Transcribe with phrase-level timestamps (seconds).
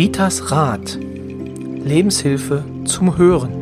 [0.00, 0.96] Ritas Rat.
[0.98, 3.52] Lebenshilfe zum Hören.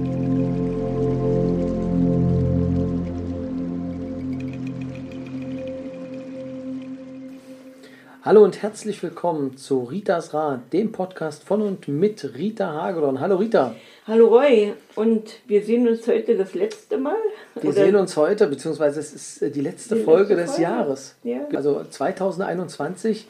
[8.22, 13.18] Hallo und herzlich willkommen zu Ritas Rat, dem Podcast von und mit Rita Hagedorn.
[13.18, 13.74] Hallo Rita.
[14.06, 17.16] Hallo Roy, und wir sehen uns heute das letzte Mal?
[17.56, 17.84] Wir Oder?
[17.84, 20.62] sehen uns heute, beziehungsweise es ist äh, die letzte Die Folge letzte des Folge?
[20.62, 21.16] Jahres.
[21.24, 21.40] Ja.
[21.52, 23.26] Also 2021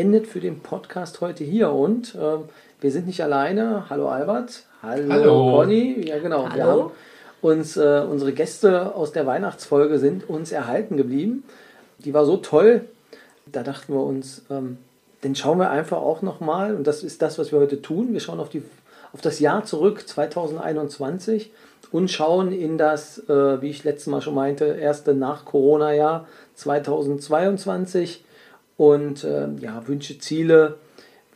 [0.00, 2.44] endet für den Podcast heute hier und ähm,
[2.80, 3.90] wir sind nicht alleine.
[3.90, 4.64] Hallo Albert.
[4.82, 5.50] Hallo, Hallo.
[5.58, 6.08] Conny.
[6.08, 6.44] Ja, genau.
[6.44, 6.82] Wir Hallo.
[6.84, 6.90] haben
[7.42, 11.44] uns, äh, unsere Gäste aus der Weihnachtsfolge sind uns erhalten geblieben.
[11.98, 12.86] Die war so toll,
[13.44, 14.78] da dachten wir uns, ähm,
[15.22, 18.14] den schauen wir einfach auch nochmal und das ist das, was wir heute tun.
[18.14, 18.62] Wir schauen auf, die,
[19.12, 21.52] auf das Jahr zurück, 2021
[21.92, 28.24] und schauen in das, äh, wie ich letztes Mal schon meinte, erste Nach-Corona-Jahr 2022
[28.80, 30.76] und äh, ja, Wünsche, Ziele.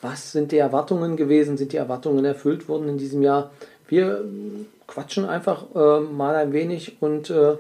[0.01, 1.59] Was sind die Erwartungen gewesen?
[1.59, 3.51] Sind die Erwartungen erfüllt worden in diesem Jahr?
[3.87, 7.59] Wir ähm, quatschen einfach äh, mal ein wenig und äh,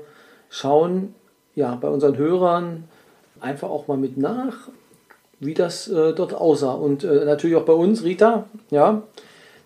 [0.48, 1.14] schauen
[1.54, 2.84] ja bei unseren Hörern
[3.41, 4.70] einfach auch mal mit nach,
[5.38, 6.72] wie das äh, dort aussah.
[6.72, 9.02] Und äh, natürlich auch bei uns, Rita, ja.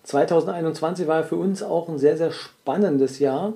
[0.03, 3.53] 2021 war für uns auch ein sehr, sehr spannendes Jahr,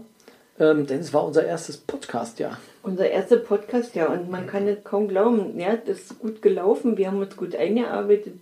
[0.61, 2.57] ähm, denn es war unser erstes Podcast-Jahr.
[2.83, 6.97] Unser erster Podcast, ja, und man kann es kaum glauben, ja, das ist gut gelaufen,
[6.97, 8.35] wir haben uns gut eingearbeitet,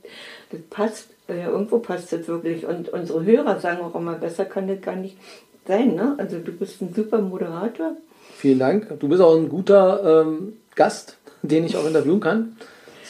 [0.51, 2.67] das passt, äh, irgendwo passt das wirklich.
[2.67, 5.19] Und unsere Hörer sagen auch immer, besser kann das gar nicht
[5.67, 6.15] sein, ne?
[6.19, 7.97] Also du bist ein super Moderator.
[8.37, 8.99] Vielen Dank.
[8.99, 12.57] Du bist auch ein guter ähm, Gast, den ich auch interviewen kann.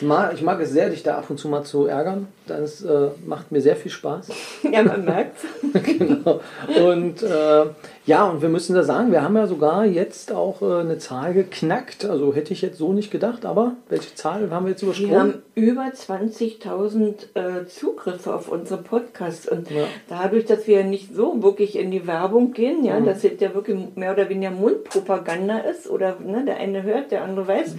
[0.00, 2.28] Ich mag, ich mag es sehr, dich da ab und zu mal zu ärgern.
[2.46, 4.28] Das äh, macht mir sehr viel Spaß.
[4.72, 5.36] Ja, man merkt
[5.98, 6.40] genau.
[6.88, 7.64] Und äh,
[8.06, 11.34] ja, und wir müssen da sagen, wir haben ja sogar jetzt auch äh, eine Zahl
[11.34, 12.04] geknackt.
[12.04, 15.18] Also hätte ich jetzt so nicht gedacht, aber welche Zahl haben wir jetzt Wir übersprungen?
[15.18, 19.84] haben über 20.000 äh, Zugriffe auf unsere Podcasts und Ja.
[20.08, 23.06] dadurch, dass wir nicht so wirklich in die Werbung gehen, ja, Mhm.
[23.06, 27.22] dass es ja wirklich mehr oder weniger Mundpropaganda ist oder ne, der eine hört, der
[27.24, 27.74] andere weiß.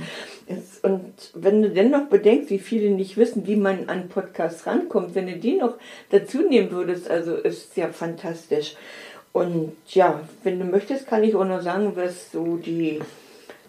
[0.57, 5.15] Ist, und wenn du dennoch bedenkst, wie viele nicht wissen, wie man an Podcasts rankommt,
[5.15, 5.75] wenn du die noch
[6.09, 8.75] dazu nehmen würdest, also ist ja fantastisch.
[9.33, 12.99] Und ja, wenn du möchtest, kann ich auch noch sagen, was so die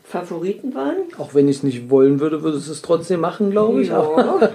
[0.05, 0.97] Favoriten waren.
[1.19, 3.89] Auch wenn ich es nicht wollen würde, würde es es trotzdem machen, glaube ich.
[3.89, 4.41] Ja.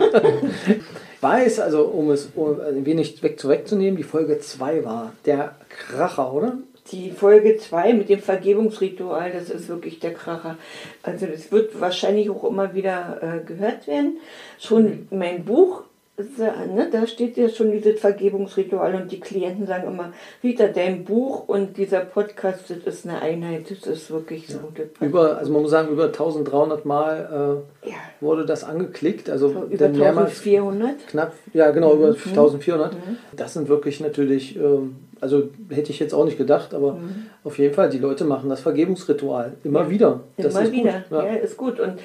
[1.21, 6.33] weiß, also um es um ein wenig weg wegzunehmen, die Folge 2 war der Kracher,
[6.33, 6.57] oder?
[6.91, 10.57] Die Folge 2 mit dem Vergebungsritual, das ist wirklich der Kracher.
[11.03, 14.17] Also das wird wahrscheinlich auch immer wieder äh, gehört werden.
[14.59, 15.83] Schon mein Buch,
[16.17, 21.47] ne, da steht ja schon dieses Vergebungsritual und die Klienten sagen immer, Rita, dein Buch
[21.47, 24.59] und dieser Podcast, das ist eine Einheit, das ist wirklich so.
[24.59, 25.01] Passt.
[25.01, 29.29] Über, also man muss sagen, über 1300 Mal ja, äh, wurde das angeklickt.
[29.29, 31.07] Also so über denn mehrmals 1400.
[31.07, 32.15] knapp, ja genau, über Mhm.
[32.29, 32.95] 1400.
[33.35, 36.97] Das sind wirklich natürlich, ähm, also hätte ich jetzt auch nicht gedacht, aber
[37.43, 39.85] auf jeden Fall, die Leute machen das Vergebungsritual immer Mhm.
[39.85, 39.91] Ja.
[39.91, 40.19] wieder.
[40.37, 40.79] Das Immer ist gut.
[40.79, 41.25] wieder, Ja.
[41.25, 41.33] ja.
[41.35, 41.79] ist gut.
[41.79, 41.99] Und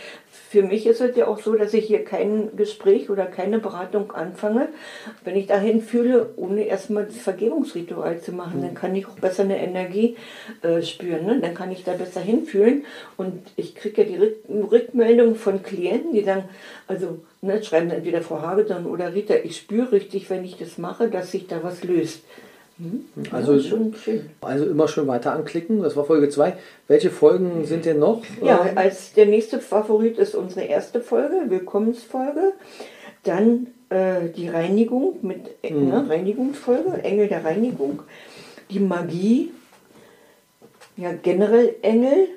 [0.50, 4.12] für mich ist es ja auch so, dass ich hier kein Gespräch oder keine Beratung
[4.12, 4.68] anfange,
[5.24, 8.58] wenn ich dahin fühle, ohne erstmal das Vergebungsritual zu machen.
[8.60, 8.62] Mhm.
[8.62, 10.16] Dann kann ich auch besser eine Energie
[10.62, 11.26] äh, spüren.
[11.26, 11.40] Ne?
[11.40, 12.84] Dann kann ich da besser hinfühlen.
[13.16, 14.36] Und ich kriege ja die Rück
[14.70, 16.44] Rückmeldung von Klienten, die sagen,
[16.86, 21.08] also ne, schreiben entweder Frau Hagedorn oder Rita, ich spüre richtig, wenn ich das mache,
[21.08, 22.22] dass sich da was löst.
[22.82, 23.04] Hm?
[23.32, 24.30] Also- ja, schon schön.
[24.40, 25.82] Also immer schön weiter anklicken.
[25.82, 26.54] Das war Folge 2.
[26.88, 28.22] Welche Folgen sind denn noch?
[28.42, 32.52] Ja, Ähm, als der nächste Favorit ist unsere erste Folge, Willkommensfolge.
[33.24, 35.88] Dann äh, die Reinigung mit Mhm.
[35.88, 38.02] ne, Reinigungsfolge, Engel der Reinigung.
[38.70, 39.50] Die Magie,
[40.96, 42.28] ja generell Engel.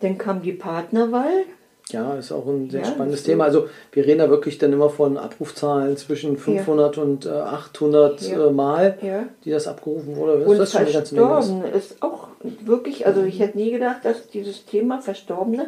[0.00, 1.44] Dann kam die Partnerwahl.
[1.90, 3.44] Ja, ist auch ein sehr Ja, spannendes Thema.
[3.44, 8.46] Also wir reden da wirklich dann immer von Abrufzahlen zwischen 500 und äh, 800 Ja.
[8.46, 9.24] äh, Mal, Ja.
[9.44, 10.38] die das abgerufen wurde.
[10.38, 10.66] Das Und Menge.
[10.90, 12.28] Verstorbene ist auch
[12.64, 15.66] wirklich, also ich hätte nie gedacht, dass dieses Thema Verstorbene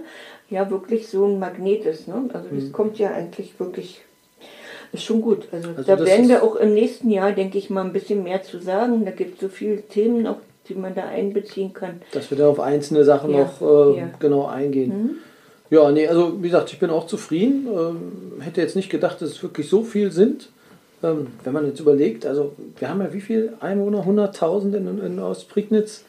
[0.49, 2.09] ja wirklich so ein Magnet ist.
[2.09, 2.15] Ne?
[2.33, 4.01] Also das kommt ja eigentlich wirklich,
[4.93, 5.49] ist schon gut.
[5.53, 8.23] Also, Also da das werden wir auch im nächsten Jahr, denke ich mal, ein bisschen
[8.23, 9.05] mehr zu sagen.
[9.05, 10.37] Da gibt es so viele Themen auch,
[10.71, 12.01] die man da einbeziehen kann.
[12.13, 14.05] Dass wir da auf einzelne Sachen Ja, noch äh, ja.
[14.07, 14.11] Mhm.
[14.19, 15.19] genau eingehen.
[15.71, 17.67] Ja, nee, also wie gesagt, ich bin auch zufrieden.
[17.67, 20.51] Ähm, hätte jetzt nicht gedacht, dass es wirklich so viel sind.
[21.03, 24.05] Ähm, wenn man jetzt überlegt, also wir haben ja wie viel Einwohner?
[24.05, 26.05] 100.000 in, in Ostprignitz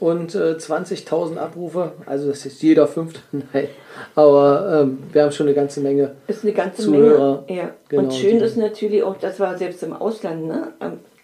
[0.00, 1.92] und äh, 20.000 Abrufe.
[2.06, 3.20] Also das ist jeder fünfte.
[3.52, 3.68] Nein,
[4.14, 6.16] aber ähm, wir haben schon eine ganze Menge.
[6.26, 7.44] Ist eine ganze Zuhörer.
[7.46, 7.60] Menge.
[7.60, 7.70] Ja.
[7.88, 10.72] Genau, und schön ist natürlich auch, das war selbst im Ausland, ne?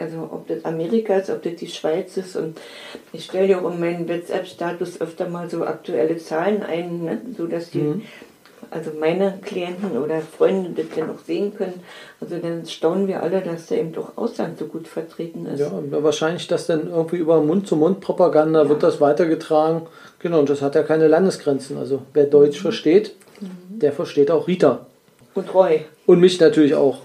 [0.00, 2.36] Also ob das Amerika ist, ob das die Schweiz ist.
[2.36, 2.58] Und
[3.12, 7.20] ich stelle ja auch in meinen WhatsApp-Status öfter mal so aktuelle Zahlen ein, ne?
[7.36, 8.02] sodass die Mhm.
[8.70, 11.80] also meine Klienten oder Freunde das ja noch sehen können,
[12.20, 15.60] also dann staunen wir alle, dass der eben doch Ausland so gut vertreten ist.
[15.60, 18.68] Ja, wahrscheinlich das dann irgendwie über Mund-zu-Mund-Propaganda ja.
[18.68, 19.82] wird das weitergetragen.
[20.20, 21.78] Genau, und das hat ja keine Landesgrenzen.
[21.78, 22.62] Also wer Deutsch mhm.
[22.62, 23.78] versteht, mhm.
[23.80, 24.86] der versteht auch Rita.
[25.34, 25.84] Und Roy.
[26.06, 26.98] Und mich natürlich auch.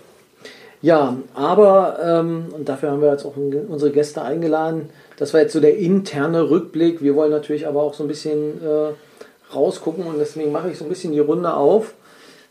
[0.85, 5.53] Ja, aber, ähm, und dafür haben wir jetzt auch unsere Gäste eingeladen, das war jetzt
[5.53, 7.01] so der interne Rückblick.
[7.01, 8.93] Wir wollen natürlich aber auch so ein bisschen äh,
[9.51, 11.95] rausgucken und deswegen mache ich so ein bisschen die Runde auf.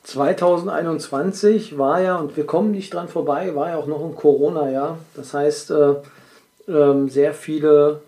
[0.03, 4.99] 2021 war ja, und wir kommen nicht dran vorbei, war ja auch noch ein Corona-Jahr.
[5.15, 5.93] Das heißt, äh,
[6.73, 8.01] äh, sehr viele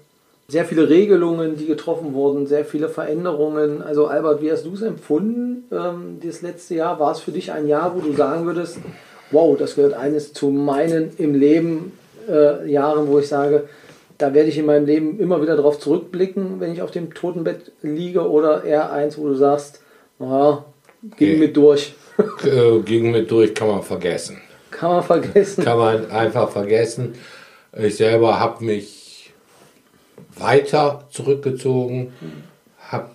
[0.49, 3.81] sehr viele Regelungen, die getroffen wurden, sehr viele Veränderungen.
[3.81, 6.99] Also Albert, wie hast du es empfunden, ähm, das letzte Jahr?
[6.99, 8.79] War es für dich ein Jahr, wo du sagen würdest,
[9.31, 11.93] wow, das gehört eines zu meinen im Leben
[12.29, 13.69] äh, Jahren, wo ich sage,
[14.19, 17.73] da werde ich in meinem Leben immer wieder darauf zurückblicken, wenn ich auf dem Totenbett
[17.83, 19.81] liege oder eher eins, wo du sagst,
[20.19, 20.65] naja,
[21.17, 21.39] ging okay.
[21.39, 21.95] mit durch.
[22.45, 24.41] Äh, ging mit durch, kann man vergessen.
[24.71, 25.63] Kann man vergessen.
[25.63, 27.15] Kann man einfach vergessen.
[27.77, 29.33] Ich selber habe mich
[30.39, 32.15] weiter zurückgezogen,
[32.79, 33.11] habe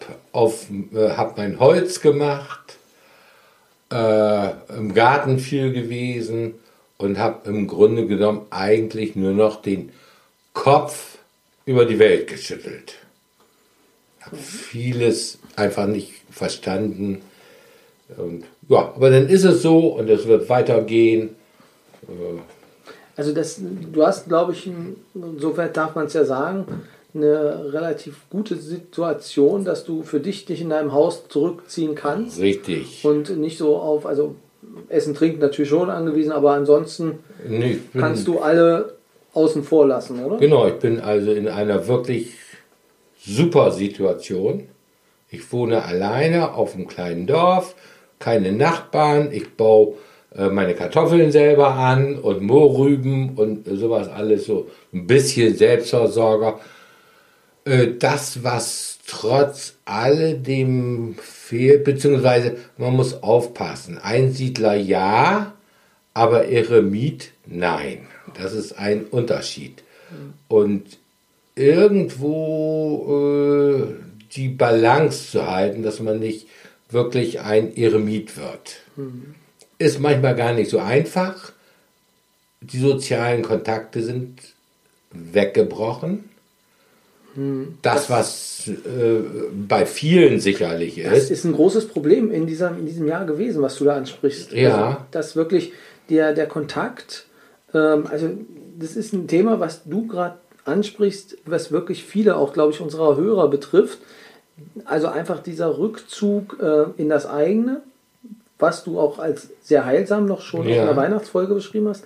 [0.94, 2.78] äh, hab mein Holz gemacht,
[3.91, 6.55] äh, im Garten viel gewesen
[6.97, 9.91] und habe im Grunde genommen eigentlich nur noch den
[10.53, 11.17] Kopf
[11.65, 12.95] über die Welt geschüttelt.
[14.21, 17.21] Habe vieles einfach nicht verstanden.
[18.17, 21.35] Und, ja, aber dann ist es so und es wird weitergehen.
[23.15, 24.69] Also das, du hast, glaube ich,
[25.13, 26.65] insofern darf man es ja sagen,
[27.13, 32.40] eine relativ gute Situation, dass du für dich dich in deinem Haus zurückziehen kannst.
[32.40, 33.04] Richtig.
[33.04, 34.36] Und nicht so auf, also
[34.90, 38.96] Essen, Trinken natürlich schon angewiesen, aber ansonsten nee, kannst du alle
[39.34, 40.38] außen vor lassen, oder?
[40.38, 42.34] Genau, ich bin also in einer wirklich
[43.18, 44.68] super Situation.
[45.30, 47.75] Ich wohne alleine auf einem kleinen Dorf,
[48.19, 49.96] keine Nachbarn, ich baue
[50.36, 56.60] äh, meine Kartoffeln selber an und Mohrrüben und sowas alles so ein bisschen Selbstversorger.
[57.66, 63.98] Äh, das, was trotz alledem fehlt, beziehungsweise man muss aufpassen.
[63.98, 65.54] Einsiedler ja,
[66.13, 68.08] aber Eremit nein.
[68.38, 69.84] Das ist ein Unterschied.
[70.48, 70.98] Und
[71.56, 73.88] irgendwo äh,
[74.36, 76.48] die Balance zu halten, dass man nicht
[76.90, 79.36] wirklich ein Eremit wird, mhm.
[79.78, 81.52] ist manchmal gar nicht so einfach.
[82.62, 84.40] Die sozialen Kontakte sind
[85.12, 86.31] weggebrochen.
[87.81, 89.22] Das, was äh,
[89.68, 91.12] bei vielen sicherlich ist.
[91.12, 94.51] Das ist ein großes Problem in, dieser, in diesem Jahr gewesen, was du da ansprichst.
[94.51, 94.86] Ja.
[94.86, 95.72] Also, dass wirklich
[96.10, 97.25] der, der Kontakt
[97.74, 98.30] ähm, also
[98.78, 103.18] das ist ein Thema, was du gerade ansprichst, was wirklich viele, auch glaube ich, unserer
[103.18, 104.00] Hörer betrifft.
[104.86, 107.81] Also einfach dieser Rückzug äh, in das eigene,
[108.60, 110.81] was du auch als sehr heilsam noch schon ja.
[110.81, 112.06] in der Weihnachtsfolge beschrieben hast,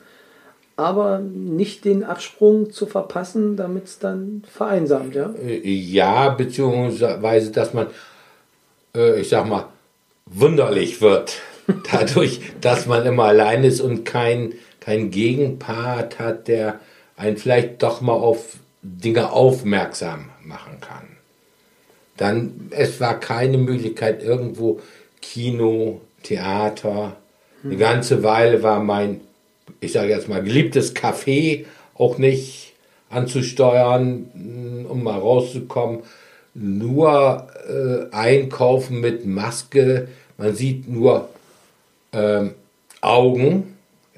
[0.78, 5.34] aber nicht den Absprung zu verpassen, damit es dann vereinsamt, ja?
[5.42, 7.88] Äh, ja, beziehungsweise, dass man,
[8.96, 9.68] äh, ich sag mal,
[10.26, 11.40] wunderlich wird,
[11.92, 14.54] dadurch, dass man immer allein ist und kein
[14.86, 16.80] keinen Gegenpart hat, der
[17.18, 21.08] einen vielleicht doch mal auf Dinge aufmerksam machen kann.
[22.18, 24.80] Dann, es war keine Möglichkeit irgendwo
[25.22, 27.18] Kino, Theater.
[27.64, 27.80] Eine hm.
[27.80, 29.22] ganze Weile war mein,
[29.80, 32.74] ich sage jetzt mal, geliebtes Café auch nicht
[33.10, 36.00] anzusteuern, hm, um mal rauszukommen.
[36.54, 40.08] Nur äh, einkaufen mit Maske.
[40.38, 41.30] Man sieht nur
[42.14, 42.56] ähm,
[43.02, 43.76] Augen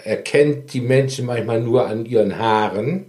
[0.08, 3.06] erkennt die Menschen manchmal nur an ihren Haaren.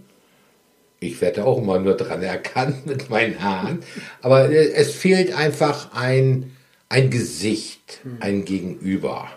[1.01, 3.81] Ich werde auch immer nur dran erkannt mit meinen Haaren.
[4.23, 6.57] Aber äh, es fehlt einfach ein,
[6.89, 9.29] ein Gesicht, ein Gegenüber.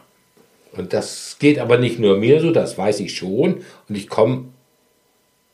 [0.73, 3.65] Und das geht aber nicht nur mir so, das weiß ich schon.
[3.89, 4.45] Und ich komme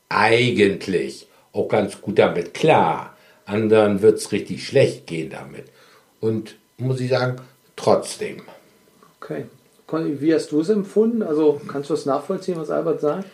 [0.08, 3.16] eigentlich auch ganz gut damit klar.
[3.44, 5.64] Anderen wird es richtig schlecht gehen damit.
[6.20, 7.40] Und muss ich sagen,
[7.76, 8.42] trotzdem.
[9.20, 9.46] Okay.
[9.90, 11.22] Wie hast du es empfunden?
[11.22, 13.30] Also kannst du es nachvollziehen, was Albert sagt?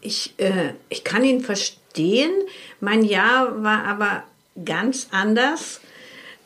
[0.00, 2.32] Ich, äh, ich kann ihn verstehen.
[2.80, 4.24] Mein Jahr war aber
[4.64, 5.80] ganz anders,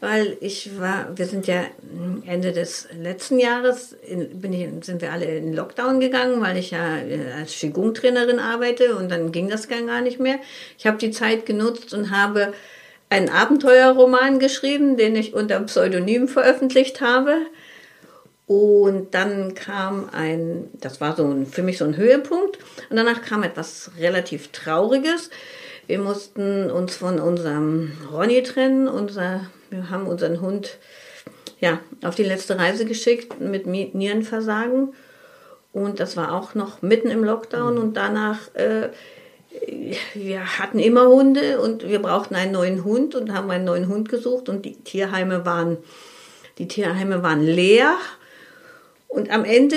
[0.05, 1.65] weil ich war, wir sind ja
[2.27, 6.73] Ende des letzten Jahres, in, bin ich, sind wir alle in Lockdown gegangen, weil ich
[6.73, 10.37] ja äh, als Qigong-Trainerin arbeite und dann ging das gar nicht mehr.
[10.77, 12.53] Ich habe die Zeit genutzt und habe
[13.09, 17.39] einen Abenteuerroman geschrieben, den ich unter Pseudonym veröffentlicht habe.
[18.47, 22.59] Und dann kam ein, das war so ein, für mich so ein Höhepunkt.
[22.91, 25.31] Und danach kam etwas relativ Trauriges.
[25.87, 28.87] Wir mussten uns von unserem Ronny trennen.
[28.87, 30.79] Unser, wir haben unseren Hund
[31.61, 34.95] ja, auf die letzte Reise geschickt mit Mi- Nierenversagen.
[35.73, 37.79] Und das war auch noch mitten im Lockdown.
[37.79, 38.91] Und danach, äh,
[40.15, 44.09] wir hatten immer Hunde und wir brauchten einen neuen Hund und haben einen neuen Hund
[44.09, 44.49] gesucht.
[44.49, 45.79] Und die Tierheime waren,
[46.59, 47.97] die Tierheime waren leer.
[49.09, 49.77] Und am Ende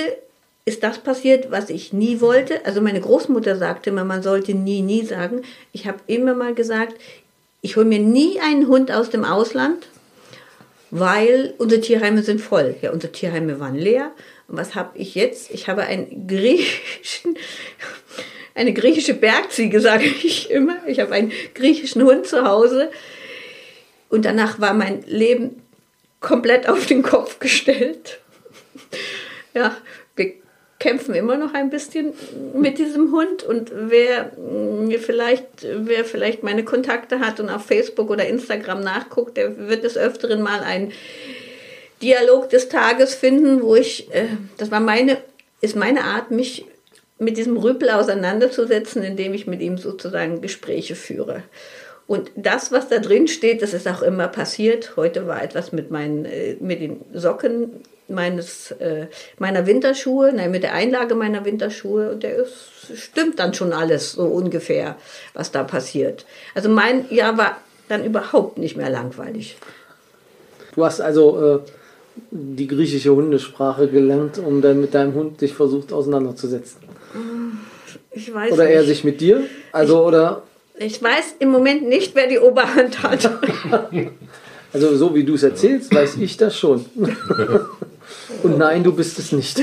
[0.65, 2.65] ist das passiert, was ich nie wollte.
[2.65, 5.43] Also meine Großmutter sagte immer, man sollte nie, nie sagen.
[5.71, 6.95] Ich habe immer mal gesagt,
[7.61, 9.87] ich hole mir nie einen Hund aus dem Ausland,
[10.91, 12.75] weil unsere Tierheime sind voll.
[12.81, 14.11] Ja, unsere Tierheime waren leer.
[14.47, 15.51] Und was habe ich jetzt?
[15.51, 17.37] Ich habe einen griechischen,
[18.55, 20.77] eine griechische Bergziege, sage ich immer.
[20.87, 22.89] Ich habe einen griechischen Hund zu Hause.
[24.09, 25.61] Und danach war mein Leben
[26.21, 28.19] komplett auf den Kopf gestellt.
[29.53, 29.75] Ja,
[30.79, 32.13] kämpfen immer noch ein bisschen
[32.53, 38.09] mit diesem Hund und wer mir vielleicht, wer vielleicht meine Kontakte hat und auf Facebook
[38.09, 40.91] oder Instagram nachguckt, der wird des Öfteren mal einen
[42.01, 45.17] Dialog des Tages finden, wo ich, äh, das war meine,
[45.61, 46.65] ist meine Art, mich
[47.17, 51.41] mit diesem Rüpel auseinanderzusetzen, indem ich mit ihm sozusagen Gespräche führe.
[52.05, 54.95] Und das, was da drin steht, das ist auch immer passiert.
[54.95, 60.63] Heute war etwas mit meinen, äh, mit den Socken meines, äh, meiner Winterschuhe, nein, mit
[60.63, 62.11] der Einlage meiner Winterschuhe.
[62.11, 64.95] Und der ist, stimmt dann schon alles so ungefähr,
[65.33, 66.25] was da passiert.
[66.55, 67.57] Also mein Jahr war
[67.89, 69.57] dann überhaupt nicht mehr langweilig.
[70.75, 71.59] Du hast also äh,
[72.31, 76.81] die griechische Hundesprache gelernt, um dann mit deinem Hund dich versucht auseinanderzusetzen.
[78.11, 78.73] Ich weiß Oder nicht.
[78.73, 79.43] er sich mit dir?
[79.71, 80.43] Also, oder,
[80.77, 83.29] Ich weiß im Moment nicht, wer die Oberhand hat.
[84.73, 86.85] also so wie du es erzählst, weiß ich das schon.
[88.43, 89.61] Und nein, du bist es nicht.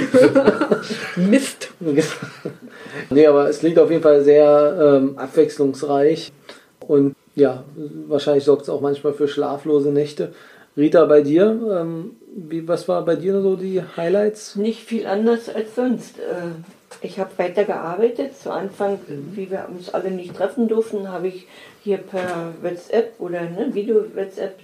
[1.17, 1.69] Mist.
[3.11, 6.33] nee, aber es klingt auf jeden Fall sehr ähm, abwechslungsreich.
[6.81, 7.65] Und ja,
[8.09, 10.33] wahrscheinlich sorgt es auch manchmal für schlaflose Nächte.
[10.77, 14.57] Rita, bei dir, ähm, wie, was war bei dir so die Highlights?
[14.57, 16.19] Nicht viel anders als sonst.
[16.19, 16.51] Äh,
[17.03, 18.37] Ich habe weiter gearbeitet.
[18.37, 18.99] Zu Anfang,
[19.35, 21.47] wie wir uns alle nicht treffen durften, habe ich
[21.83, 24.59] hier per WhatsApp oder ne, Video-WhatsApp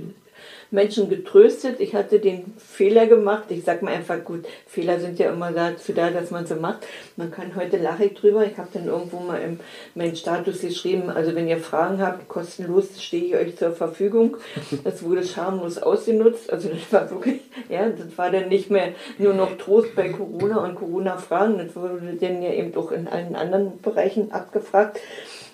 [0.70, 1.80] Menschen getröstet.
[1.80, 3.44] Ich hatte den Fehler gemacht.
[3.48, 6.86] Ich sag mal einfach, gut, Fehler sind ja immer dazu da, dass man sie macht.
[7.16, 8.44] Man kann heute lache ich drüber.
[8.44, 9.60] Ich habe dann irgendwo mal in
[9.94, 14.36] meinen Status geschrieben, also wenn ihr Fragen habt, kostenlos stehe ich euch zur Verfügung.
[14.84, 16.52] Das wurde schamlos ausgenutzt.
[16.52, 20.64] Also das war wirklich, ja, das war dann nicht mehr nur noch Trost bei Corona
[20.64, 21.58] und Corona-Fragen.
[21.58, 25.00] Das wurde dann ja eben auch in allen anderen Bereichen abgefragt.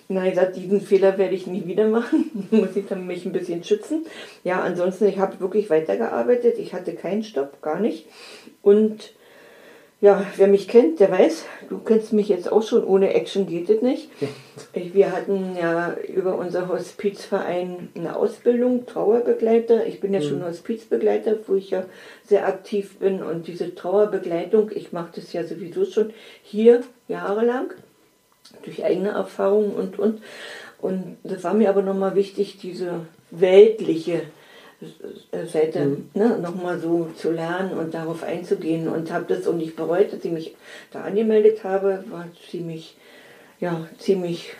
[0.09, 2.47] Na, ich gesagt, diesen Fehler werde ich nie wieder machen.
[2.51, 4.05] Muss ich dann mich ein bisschen schützen.
[4.43, 6.57] Ja, ansonsten, ich habe wirklich weitergearbeitet.
[6.59, 8.05] Ich hatte keinen Stopp, gar nicht.
[8.61, 9.13] Und
[9.99, 13.67] ja, wer mich kennt, der weiß, du kennst mich jetzt auch schon, ohne Action geht
[13.67, 14.09] es nicht.
[14.73, 19.87] Ich, wir hatten ja über unser Hospizverein eine Ausbildung, Trauerbegleiter.
[19.87, 21.83] Ich bin ja schon Hospizbegleiter, wo ich ja
[22.23, 23.23] sehr aktiv bin.
[23.23, 27.73] Und diese Trauerbegleitung, ich mache das ja sowieso schon hier jahrelang
[28.67, 30.21] durch eigene Erfahrungen und, und.
[30.79, 34.21] Und das war mir aber nochmal wichtig, diese weltliche
[35.31, 38.87] äh, Seite ne, nochmal so zu lernen und darauf einzugehen.
[38.87, 40.55] Und habe das, und ich bereue, dass ich mich
[40.91, 42.95] da angemeldet habe, war ziemlich,
[43.59, 44.53] ja, ziemlich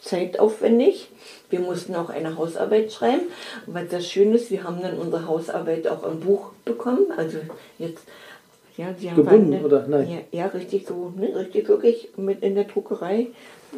[0.00, 1.10] zeitaufwendig.
[1.50, 3.28] Wir mussten auch eine Hausarbeit schreiben.
[3.66, 7.12] Was das Schöne ist, wir haben dann unsere Hausarbeit auch im Buch bekommen.
[7.16, 7.38] Also
[7.78, 8.04] jetzt,
[8.76, 9.86] ja, sie haben Gebunden, eine- oder?
[9.86, 10.08] Nein.
[10.32, 13.28] Ja, ja, richtig so, ne, richtig wirklich mit in der Druckerei.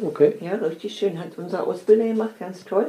[0.01, 0.33] Okay.
[0.41, 1.19] Ja, richtig schön.
[1.19, 2.87] Hat unser Ausbilder gemacht, ganz toll.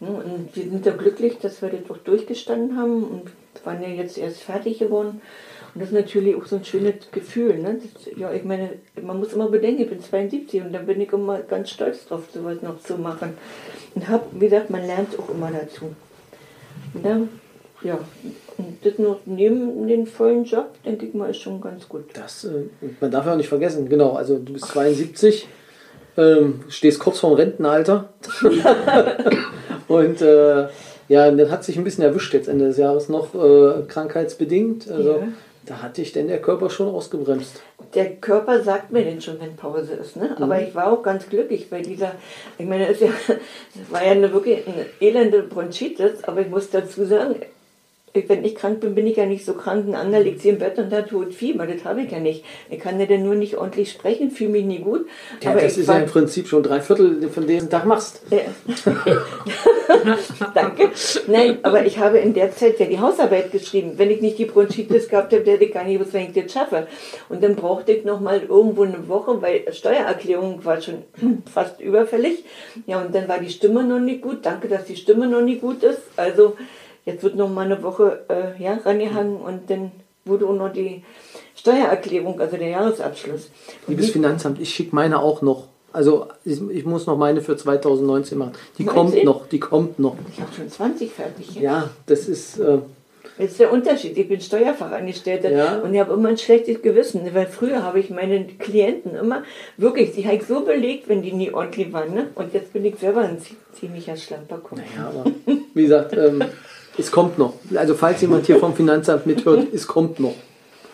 [0.00, 3.30] Ja, Und wir sind da glücklich, dass wir das auch durchgestanden haben und
[3.64, 5.20] waren ja jetzt erst fertig geworden.
[5.74, 7.58] Und das ist natürlich auch so ein schönes Gefühl.
[7.58, 7.78] Ne?
[7.82, 8.70] Das, ja, ich meine,
[9.02, 12.22] man muss immer bedenken, ich bin 72 und da bin ich immer ganz stolz drauf,
[12.32, 13.36] sowas noch zu machen.
[13.94, 15.94] Und hab, wie gesagt, man lernt auch immer dazu.
[17.02, 17.20] Ja,
[17.84, 17.98] ja.
[18.58, 22.04] und das noch neben den vollen Job, denke ich mal, ist schon ganz gut.
[22.14, 22.64] Das, äh,
[23.00, 25.46] man darf ja auch nicht vergessen, genau, also du bist 72,
[26.16, 28.08] ähm, stehst kurz vorm Rentenalter.
[29.88, 30.68] Und äh,
[31.08, 34.90] ja, dann hat sich ein bisschen erwischt jetzt Ende des Jahres noch, äh, krankheitsbedingt.
[34.90, 35.28] Also Ja.
[35.66, 37.60] da hat dich denn der Körper schon ausgebremst.
[37.94, 40.16] der Körper sagt mir denn schon, wenn Pause ist.
[40.16, 40.34] Ne?
[40.40, 40.62] Aber Mhm.
[40.68, 42.12] ich war auch ganz glücklich, weil dieser,
[42.58, 43.08] ich meine, es ja,
[43.90, 47.46] war ja eine wirklich eine elende Bronchitis, aber ich muss dazu sagen, ich-
[48.14, 49.88] wenn ich krank bin, bin ich ja nicht so krank.
[49.88, 52.44] Ein anderer liegt hier im Bett und hat tot Fieber, das habe ich ja nicht.
[52.70, 55.06] Ich kann ja dann nur nicht ordentlich sprechen, fühle mich nie gut.
[55.42, 58.22] Ja, aber das ist ja im Prinzip schon drei Viertel von diesem Tag machst.
[58.30, 58.40] Ja.
[60.54, 60.90] Danke.
[61.26, 63.94] Nein, aber ich habe in der Zeit ja die Hausarbeit geschrieben.
[63.96, 66.52] Wenn ich nicht die Bronchitis gehabt hätte, hätte ich gar nicht gewusst, wenn ich das
[66.52, 66.86] schaffe.
[67.28, 71.02] Und dann brauchte ich noch mal irgendwo eine Woche, weil Steuererklärung war schon
[71.52, 72.44] fast überfällig.
[72.86, 74.46] Ja, und dann war die Stimme noch nicht gut.
[74.46, 76.00] Danke, dass die Stimme noch nicht gut ist.
[76.16, 76.56] Also
[77.06, 79.92] Jetzt wird noch mal eine Woche äh, ja, rangehangen und dann
[80.24, 81.02] wurde auch noch die
[81.54, 83.50] Steuererklärung, also der Jahresabschluss.
[83.86, 85.68] Und Liebes Finanzamt, ich schicke meine auch noch.
[85.92, 88.52] Also ich, ich muss noch meine für 2019 machen.
[88.78, 88.94] Die 19?
[89.12, 90.16] kommt noch, die kommt noch.
[90.32, 91.54] Ich habe schon 20 fertig.
[91.54, 92.78] Ja, das ist, äh,
[93.38, 94.16] Das ist der Unterschied.
[94.18, 95.78] Ich bin Steuerfachangestellte Ja.
[95.78, 99.44] und ich habe immer ein schlechtes Gewissen, weil früher habe ich meinen Klienten immer
[99.76, 102.12] wirklich, die habe ich so belegt, wenn die nie ordentlich waren.
[102.12, 102.26] Ne?
[102.34, 104.80] Und jetzt bin ich selber ein zie- ziemlicher Schlamperkopf.
[104.96, 105.30] ja, aber
[105.74, 106.42] wie gesagt, ähm,
[106.98, 107.54] es kommt noch.
[107.74, 110.34] Also falls jemand hier vom Finanzamt mithört, es kommt noch.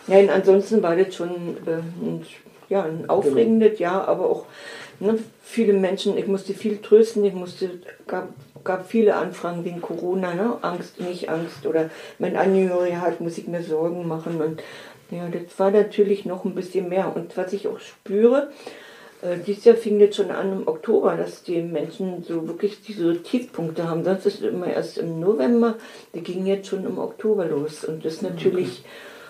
[0.07, 1.29] Nein, ansonsten war das schon
[1.65, 2.25] äh, ein,
[2.69, 4.45] ja, ein aufregendes Jahr, aber auch
[4.99, 7.69] ne, viele Menschen, ich musste viel trösten, ich musste,
[8.07, 8.29] gab,
[8.63, 10.57] gab viele Anfragen wegen Corona, ne?
[10.61, 11.89] Angst, nicht Angst oder
[12.19, 14.61] mein Angehöriger hat, muss ich mir Sorgen machen und
[15.11, 18.49] ja, das war natürlich noch ein bisschen mehr und was ich auch spüre,
[19.21, 23.21] äh, dieses Jahr fing das schon an im Oktober, dass die Menschen so wirklich diese
[23.21, 24.03] Tiefpunkte haben.
[24.03, 25.75] Sonst ist es immer erst im November,
[26.13, 27.83] die ging jetzt schon im Oktober los.
[27.85, 28.83] Und das ist natürlich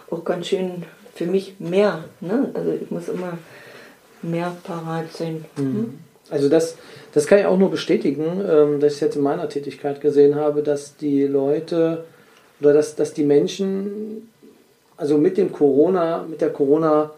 [0.10, 0.84] auch ganz schön
[1.14, 2.06] für mich mehr.
[2.22, 2.50] Ne?
[2.54, 3.38] Also ich muss immer
[4.22, 5.46] mehr parat sein.
[5.56, 6.00] Hm?
[6.30, 6.78] Also das,
[7.14, 10.64] das kann ich auch nur bestätigen, ähm, dass ich jetzt in meiner Tätigkeit gesehen habe,
[10.64, 12.06] dass die Leute
[12.62, 14.30] oder dass, dass die Menschen,
[14.96, 17.12] also mit dem Corona, mit der Corona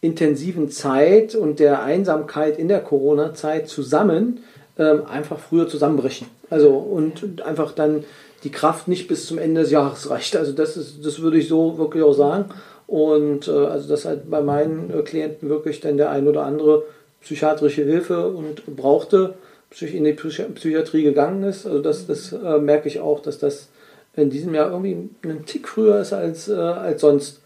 [0.00, 4.40] intensiven Zeit und der Einsamkeit in der Corona-Zeit zusammen
[4.78, 6.28] ähm, einfach früher zusammenbrechen.
[6.50, 8.04] Also und, einfach dann
[8.44, 10.36] die Kraft nicht bis zum Ende des Jahres reicht.
[10.36, 12.46] Also das ist, das würde ich so wirklich auch sagen.
[12.86, 16.84] Und äh, also dass halt bei meinen äh, Klienten wirklich dann der ein oder andere
[17.20, 19.34] psychiatrische Hilfe und brauchte,
[19.80, 21.66] in die Psychi Psychiatrie gegangen ist.
[21.66, 23.68] Also das, das äh, merke ich auch, dass das
[24.14, 27.40] in diesem Jahr irgendwie einen Tick früher ist als, äh, als sonst.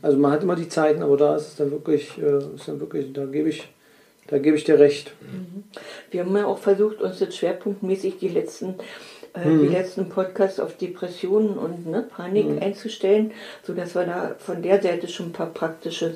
[0.00, 2.80] Also man hat immer die Zeiten, aber da ist es dann wirklich, äh, ist dann
[2.80, 3.68] wirklich, da gebe ich,
[4.28, 5.12] da gebe ich dir recht.
[6.10, 8.76] Wir haben ja auch versucht, uns jetzt schwerpunktmäßig die letzten,
[9.34, 13.32] äh, die letzten Podcasts auf Depressionen und ne, Panik einzustellen,
[13.62, 16.14] sodass wir da von der Seite schon ein paar praktische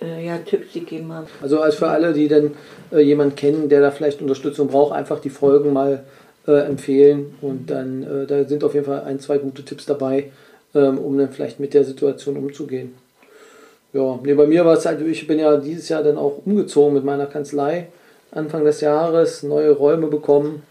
[0.00, 1.26] äh, ja, Tipps gegeben haben.
[1.40, 2.52] Also als für alle, die dann
[2.92, 6.04] äh, jemanden kennen, der da vielleicht Unterstützung braucht, einfach die Folgen mal
[6.46, 10.30] äh, empfehlen und dann äh, da sind auf jeden Fall ein, zwei gute Tipps dabei,
[10.74, 12.94] ähm, um dann vielleicht mit der Situation umzugehen.
[13.92, 16.94] Ja, nee, bei mir war es halt, ich bin ja dieses Jahr dann auch umgezogen
[16.94, 17.88] mit meiner Kanzlei
[18.32, 20.62] Anfang des Jahres, neue Räume bekommen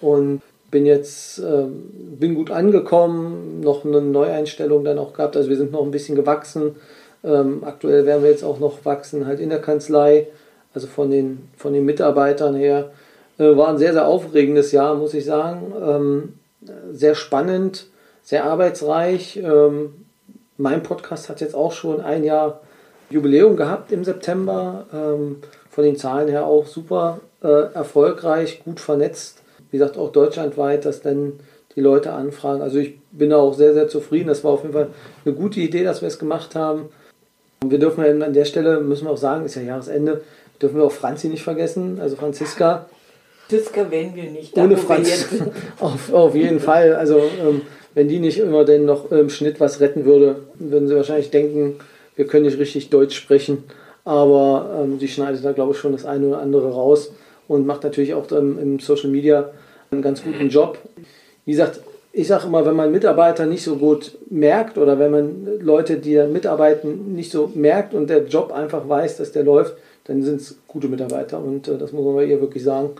[0.00, 1.88] und bin jetzt ähm,
[2.18, 6.14] bin gut angekommen, noch eine Neueinstellung dann auch gehabt, also wir sind noch ein bisschen
[6.14, 6.76] gewachsen.
[7.24, 10.26] Ähm, aktuell werden wir jetzt auch noch wachsen, halt in der Kanzlei,
[10.74, 12.90] also von den, von den Mitarbeitern her.
[13.38, 15.72] Äh, war ein sehr, sehr aufregendes Jahr, muss ich sagen.
[15.82, 16.34] Ähm,
[16.92, 17.86] sehr spannend,
[18.26, 19.36] sehr arbeitsreich.
[19.36, 20.04] Ähm,
[20.58, 22.60] mein Podcast hat jetzt auch schon ein Jahr
[23.08, 24.86] Jubiläum gehabt im September.
[24.92, 25.36] Ähm,
[25.70, 29.42] von den Zahlen her auch super äh, erfolgreich, gut vernetzt.
[29.70, 31.34] Wie gesagt, auch deutschlandweit, dass dann
[31.76, 32.62] die Leute anfragen.
[32.62, 34.28] Also ich bin da auch sehr, sehr zufrieden.
[34.28, 34.88] Das war auf jeden Fall
[35.24, 36.88] eine gute Idee, dass wir es gemacht haben.
[37.62, 40.22] Und wir dürfen ja an der Stelle, müssen wir auch sagen, ist ja Jahresende,
[40.60, 42.86] dürfen wir auch Franzi nicht vergessen, also Franziska.
[43.48, 44.56] Ziska werden wir nicht.
[44.56, 45.26] Ohne Franz.
[45.78, 46.94] Auf, auf jeden Fall.
[46.96, 47.62] Also, ähm,
[47.96, 51.76] wenn die nicht immer denn noch im Schnitt was retten würde, würden sie wahrscheinlich denken,
[52.14, 53.64] wir können nicht richtig Deutsch sprechen.
[54.04, 57.10] Aber ähm, sie schneidet da, glaube ich, schon das eine oder andere raus
[57.48, 59.48] und macht natürlich auch ähm, im Social Media
[59.90, 60.76] einen ganz guten Job.
[61.46, 61.80] Wie gesagt,
[62.12, 66.22] ich sage immer, wenn man Mitarbeiter nicht so gut merkt oder wenn man Leute, die
[66.30, 70.58] mitarbeiten, nicht so merkt und der Job einfach weiß, dass der läuft, dann sind es
[70.68, 71.38] gute Mitarbeiter.
[71.38, 72.90] Und äh, das muss man ihr wirklich sagen,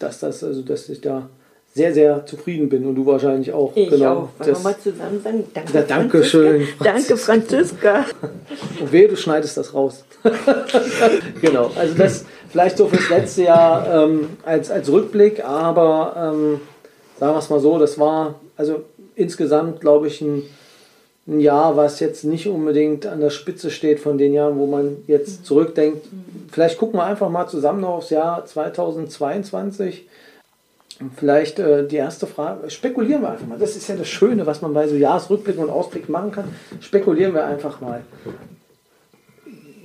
[0.00, 1.28] dass, das, also, dass ich da
[1.74, 3.72] sehr, sehr zufrieden bin und du wahrscheinlich auch.
[3.74, 4.12] Ich genau.
[4.12, 4.28] auch.
[4.38, 5.44] Wollen wir mal zusammen sagen?
[5.54, 6.84] Danke, Ja, danke schön, Franziska.
[6.84, 8.04] Danke, Franziska.
[8.80, 10.04] und wehe, du schneidest das raus.
[11.40, 16.60] genau, also das vielleicht so fürs letzte Jahr ähm, als, als Rückblick, aber ähm,
[17.18, 18.84] sagen wir es mal so, das war also
[19.16, 20.42] insgesamt, glaube ich, ein,
[21.26, 24.98] ein Jahr, was jetzt nicht unbedingt an der Spitze steht von den Jahren, wo man
[25.06, 26.06] jetzt zurückdenkt.
[26.50, 30.06] Vielleicht gucken wir einfach mal zusammen noch aufs Jahr 2022.
[31.16, 33.58] Vielleicht äh, die erste Frage, spekulieren wir einfach mal.
[33.58, 36.44] Das ist ja das Schöne, was man bei so Jahresrückblick und Ausblick machen kann.
[36.80, 38.02] Spekulieren wir einfach mal.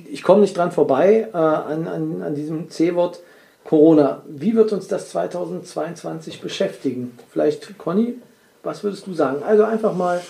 [0.09, 3.19] Ich komme nicht dran vorbei äh, an, an, an diesem C-Wort
[3.63, 4.23] Corona.
[4.27, 7.17] Wie wird uns das 2022 beschäftigen?
[7.31, 8.15] Vielleicht, Conny,
[8.63, 9.43] was würdest du sagen?
[9.43, 10.21] Also einfach mal,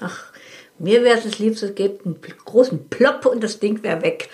[0.00, 0.32] Ach,
[0.78, 4.30] mir wäre es liebst, es gibt einen großen Plopp und das Ding wäre weg.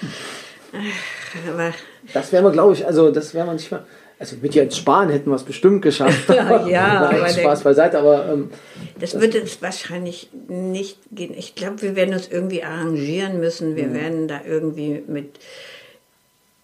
[0.73, 1.73] Ach, Aber
[2.15, 3.85] das wären wir, glaube ich, also das wären wir nicht mal.
[4.19, 6.31] Also mit Jens Spahn hätten wir es bestimmt geschafft.
[6.31, 8.51] Ja, ja, aber Spaß beiseite, aber ähm,
[8.99, 11.35] das wird jetzt wahrscheinlich nicht gehen.
[11.37, 13.73] Ich glaube, wir werden uns irgendwie arrangieren müssen.
[13.73, 13.77] Mhm.
[13.77, 15.39] Wir werden da irgendwie mit,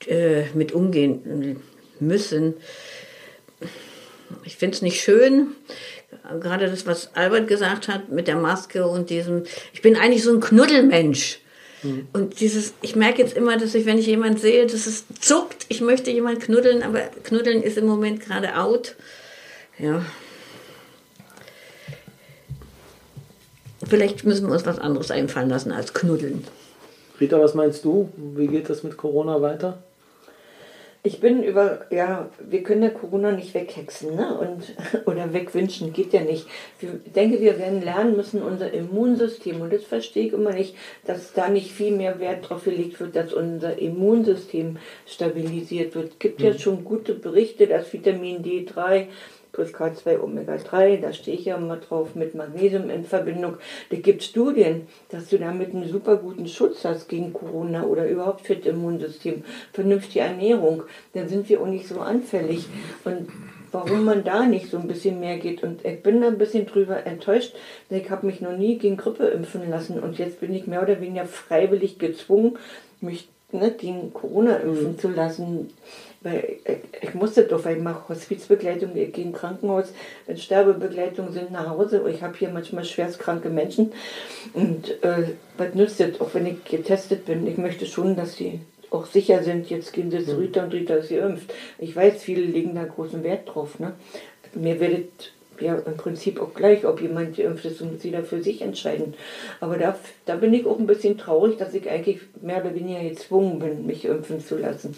[0.07, 1.61] äh, mit umgehen
[2.01, 2.55] müssen.
[4.45, 5.49] Ich finde es nicht schön.
[6.41, 9.43] gerade das, was Albert gesagt hat mit der Maske und diesem,
[9.75, 11.42] ich bin eigentlich so ein Knuddelmensch.
[11.83, 12.09] Mhm.
[12.13, 15.67] Und dieses, ich merke jetzt immer, dass ich, wenn ich jemanden sehe, dass es zuckt,
[15.69, 18.97] ich möchte jemanden knuddeln, aber knuddeln ist im Moment gerade out.
[19.79, 20.05] Ja.
[23.89, 26.45] Vielleicht müssen wir uns was anderes einfallen lassen als knuddeln.
[27.21, 28.11] Rita, was meinst du?
[28.17, 29.83] Wie geht das mit Corona weiter?
[31.05, 34.39] Ich bin über, ja, wir können ja Corona nicht weghexen, ne?
[34.39, 36.47] Und, oder wegwünschen, geht ja nicht.
[36.81, 41.33] Ich denke, wir werden lernen müssen, unser Immunsystem, und das verstehe ich immer nicht, dass
[41.33, 46.13] da nicht viel mehr Wert drauf gelegt wird, dass unser Immunsystem stabilisiert wird.
[46.13, 46.47] Es gibt mhm.
[46.47, 49.09] ja schon gute Berichte, dass Vitamin D3
[49.53, 53.57] plus K2 Omega 3, da stehe ich ja immer drauf, mit Magnesium in Verbindung.
[53.91, 58.47] Da gibt Studien, dass du damit einen super guten Schutz hast gegen Corona oder überhaupt
[58.47, 60.85] für das Immunsystem, vernünftige Ernährung,
[61.15, 62.67] dann sind wir auch nicht so anfällig.
[63.05, 63.29] Und
[63.73, 65.63] warum man da nicht so ein bisschen mehr geht.
[65.63, 67.55] Und ich bin da ein bisschen drüber enttäuscht.
[67.91, 71.01] Ich habe mich noch nie gegen Grippe impfen lassen und jetzt bin ich mehr oder
[71.01, 72.59] weniger freiwillig gezwungen,
[73.01, 74.99] mich ne, gegen Corona impfen mhm.
[74.99, 75.71] zu lassen.
[76.23, 76.59] Weil
[77.01, 79.93] ich, musste doch, weil ich mache Hospizbegleitung, ich gehe im Krankenhaus,
[80.27, 82.05] wenn Sterbebegleitung sind nach Hause.
[82.09, 83.93] Ich habe hier manchmal schwerstkranke Menschen.
[84.55, 87.47] Und äh, was nützt das, auch wenn ich getestet bin?
[87.47, 88.61] Ich möchte schon, dass sie
[88.93, 90.41] auch sicher sind, jetzt gehen sie zu mhm.
[90.41, 91.53] Rita und Rita ist geimpft.
[91.79, 93.79] Ich weiß, viele legen da großen Wert drauf.
[93.79, 93.95] Ne?
[94.55, 98.43] Mir werdet ja im Prinzip auch gleich, ob jemand geimpft ist und sie da für
[98.43, 99.15] sich entscheiden.
[99.61, 103.03] Aber da, da bin ich auch ein bisschen traurig, dass ich eigentlich mehr oder weniger
[103.09, 104.95] gezwungen bin, mich impfen zu lassen.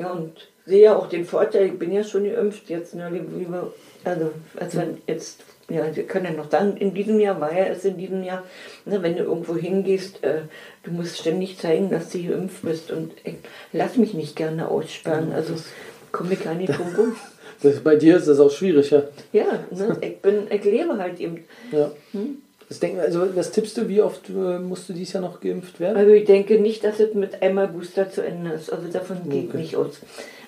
[0.00, 3.74] Ja, und sehe ja auch den Vorteil, ich bin ja schon geimpft jetzt, ne, lieber,
[4.02, 7.66] also als wenn jetzt, ja, wir können ja noch sagen, in diesem Jahr war ja
[7.66, 8.44] es in diesem Jahr,
[8.86, 10.42] ne, wenn du irgendwo hingehst, äh,
[10.84, 13.34] du musst ständig zeigen, dass du geimpft bist und ich
[13.74, 15.52] lass mich nicht gerne aussperren, also
[16.12, 17.16] komme ich gar nicht drum rum.
[17.62, 19.02] Das, bei dir ist das auch schwierig, ja?
[19.34, 21.44] Ja, ne, ich, bin, ich lebe halt eben.
[21.72, 21.90] Ja.
[22.12, 22.40] Hm?
[22.70, 25.80] Was, denk, also, was tippst du, wie oft äh, musst du dieses Jahr noch geimpft
[25.80, 25.96] werden?
[25.96, 28.72] Also ich denke nicht, dass es mit einmal Booster zu Ende ist.
[28.72, 29.40] Also davon okay.
[29.42, 29.98] geht nicht aus.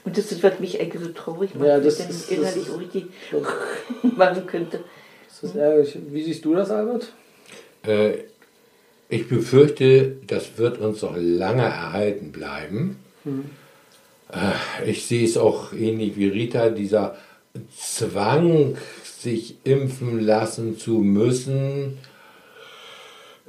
[0.04, 2.66] Und das ist, was mich eigentlich so traurig macht, ja, das, ich das, dann innerlich
[2.66, 3.04] das, richtig
[4.16, 4.84] machen könnte.
[5.28, 5.98] Das ist ärgerlich.
[6.12, 7.12] Wie siehst du das, Albert?
[7.84, 8.12] Äh,
[9.08, 13.00] ich befürchte, das wird uns noch lange erhalten bleiben.
[13.24, 13.46] Hm.
[14.32, 17.16] Äh, ich sehe es auch ähnlich wie Rita, dieser
[17.76, 18.76] Zwang,
[19.18, 21.98] sich impfen lassen zu müssen,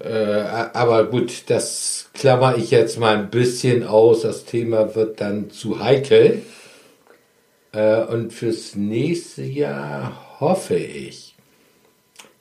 [0.04, 4.24] äh, aber gut, das klammer ich jetzt mal ein bisschen aus.
[4.24, 6.42] Das Thema wird dann zu heikel.
[7.72, 11.36] Äh, und fürs nächste Jahr hoffe ich,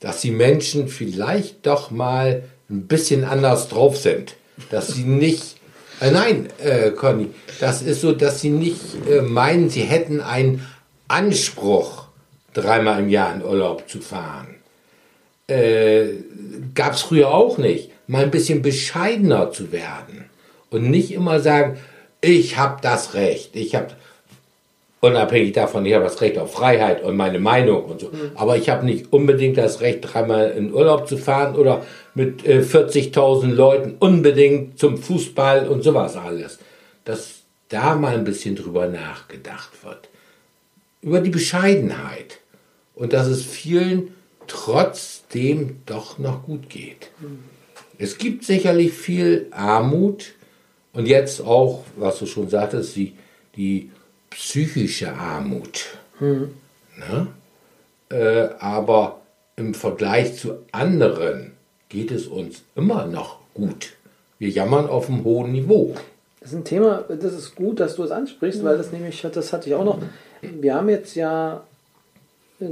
[0.01, 4.35] dass die Menschen vielleicht doch mal ein bisschen anders drauf sind.
[4.71, 5.57] Dass sie nicht,
[6.01, 7.29] äh, nein, äh, Conny,
[7.61, 10.67] das ist so, dass sie nicht äh, meinen, sie hätten einen
[11.07, 12.07] Anspruch,
[12.55, 14.62] dreimal im Jahr in Urlaub zu fahren
[15.53, 16.09] äh,
[16.75, 20.25] gab es früher auch nicht, mal ein bisschen bescheidener zu werden
[20.71, 21.79] und nicht immer sagen,
[22.21, 23.89] ich habe das Recht, ich habe
[25.01, 28.33] unabhängig davon, ich habe das Recht auf Freiheit und meine Meinung und so, mhm.
[28.35, 31.85] aber ich habe nicht unbedingt das Recht, dreimal in Urlaub zu fahren oder
[32.15, 36.59] mit äh, 40.000 Leuten unbedingt zum Fußball und sowas alles.
[37.05, 40.09] Dass da mal ein bisschen drüber nachgedacht wird.
[41.01, 42.39] Über die Bescheidenheit.
[42.95, 44.15] Und dass es vielen
[45.33, 47.11] trotzdem doch noch gut geht.
[47.99, 50.33] Es gibt sicherlich viel Armut
[50.93, 53.15] und jetzt auch, was du schon sagtest, die,
[53.57, 53.91] die
[54.31, 55.87] psychische Armut.
[56.21, 56.51] Mhm.
[56.99, 57.27] Ne?
[58.11, 59.21] Äh, aber
[59.57, 61.53] im Vergleich zu anderen
[61.89, 63.95] geht es uns immer noch gut.
[64.39, 65.95] Wir jammern auf einem hohen Niveau.
[66.41, 69.53] Das ist ein Thema, das ist gut, dass du es ansprichst, weil das nämlich, das
[69.53, 69.99] hatte ich auch noch.
[70.41, 71.63] Wir haben jetzt ja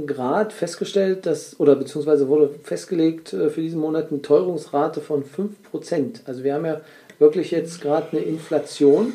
[0.05, 6.21] Grad festgestellt, dass, oder beziehungsweise wurde festgelegt äh, für diesen Monat eine Teuerungsrate von 5%.
[6.25, 6.81] Also wir haben ja
[7.19, 9.13] wirklich jetzt gerade eine Inflation,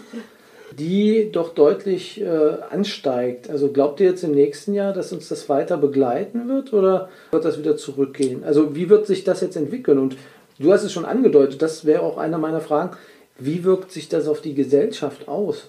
[0.79, 2.27] die doch deutlich äh,
[2.71, 3.51] ansteigt.
[3.51, 7.45] Also glaubt ihr jetzt im nächsten Jahr, dass uns das weiter begleiten wird oder wird
[7.45, 8.45] das wieder zurückgehen?
[8.45, 9.99] Also wie wird sich das jetzt entwickeln?
[9.99, 10.17] Und
[10.59, 12.97] du hast es schon angedeutet, das wäre auch eine meiner Fragen.
[13.39, 15.69] Wie wirkt sich das auf die Gesellschaft aus?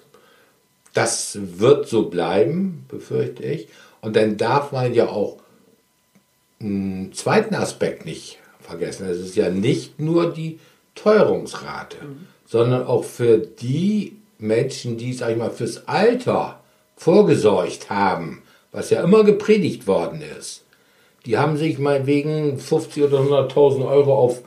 [0.94, 3.68] Das wird so bleiben, befürchte ich.
[4.00, 5.38] Und dann darf man ja auch
[6.60, 9.08] einen zweiten Aspekt nicht vergessen.
[9.08, 10.58] Es ist ja nicht nur die
[10.94, 12.26] Teuerungsrate, mhm.
[12.46, 16.60] sondern auch für die Menschen, die, sag ich mal, fürs Alter
[16.96, 20.64] vorgesorgt haben, was ja immer gepredigt worden ist.
[21.26, 24.40] Die haben sich mal wegen 50 oder 100.000 Euro auf,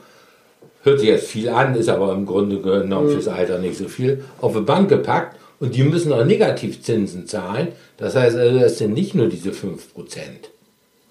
[0.82, 3.12] hört sich jetzt viel an, ist aber im Grunde genommen mhm.
[3.12, 7.68] fürs Alter nicht so viel, auf eine Bank gepackt und die müssen auch Negativzinsen zahlen.
[7.96, 9.78] Das heißt also, das sind nicht nur diese 5%.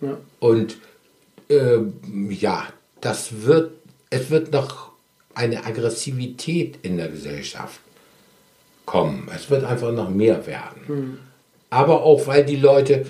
[0.01, 0.17] Ja.
[0.41, 0.75] Und
[1.49, 1.77] äh,
[2.29, 2.67] ja,
[2.99, 3.71] das wird,
[4.09, 4.91] es wird noch
[5.33, 7.79] eine Aggressivität in der Gesellschaft
[8.85, 9.29] kommen.
[9.33, 11.19] Es wird einfach noch mehr werden.
[11.69, 13.05] Aber auch weil die Leute,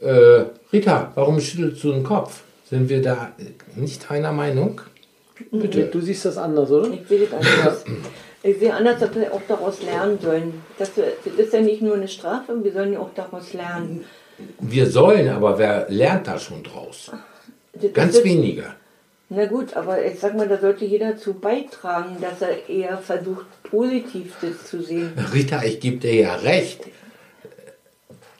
[0.00, 2.42] äh, Rita, warum schüttelst du den Kopf?
[2.70, 3.32] Sind wir da
[3.74, 4.80] nicht einer Meinung?
[5.50, 5.86] Bitte.
[5.86, 6.88] Du siehst das anders, oder?
[6.92, 7.84] Ich sehe das anders.
[8.44, 10.62] Ich sehe anders, dass wir auch daraus lernen sollen.
[10.78, 10.90] Das,
[11.38, 14.04] ist ja nicht nur eine Strafe, wir sollen ja auch daraus lernen.
[14.60, 17.10] Wir sollen, aber wer lernt da schon draus?
[17.72, 18.66] Das Ganz ist- wenige.
[19.30, 23.46] Na gut, aber ich sag mal, da sollte jeder zu beitragen, dass er eher versucht,
[23.62, 25.12] positiv das zu sehen.
[25.32, 26.80] Rita, ich gebe dir ja recht.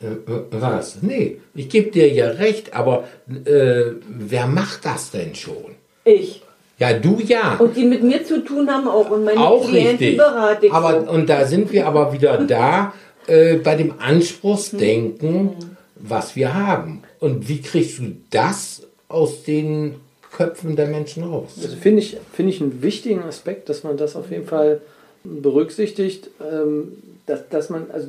[0.01, 0.07] Äh,
[0.51, 0.99] Was?
[1.01, 3.05] Nee, ich gebe dir ja recht, aber
[3.47, 5.75] äh, wer macht das denn schon?
[6.05, 6.43] Ich.
[6.79, 7.57] Ja, du ja.
[7.59, 9.11] Und die mit mir zu tun haben auch.
[9.11, 10.17] Und meine auch Klienten richtig.
[10.17, 11.11] berate ich Aber so.
[11.11, 12.93] und da sind wir aber wieder da
[13.27, 15.51] äh, bei dem Anspruchsdenken,
[15.95, 17.03] was wir haben.
[17.21, 19.97] Und wie kriegst du das aus den
[20.33, 21.53] Köpfen der Menschen raus?
[21.63, 24.81] Also finde ich, finde ich einen wichtigen Aspekt, dass man das auf jeden Fall
[25.23, 26.93] berücksichtigt, ähm,
[27.27, 28.09] dass, dass man, also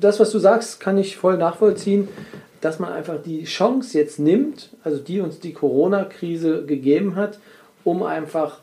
[0.00, 2.08] das, was du sagst, kann ich voll nachvollziehen,
[2.60, 7.38] dass man einfach die Chance jetzt nimmt, also die uns die Corona-Krise gegeben hat,
[7.84, 8.58] um einfach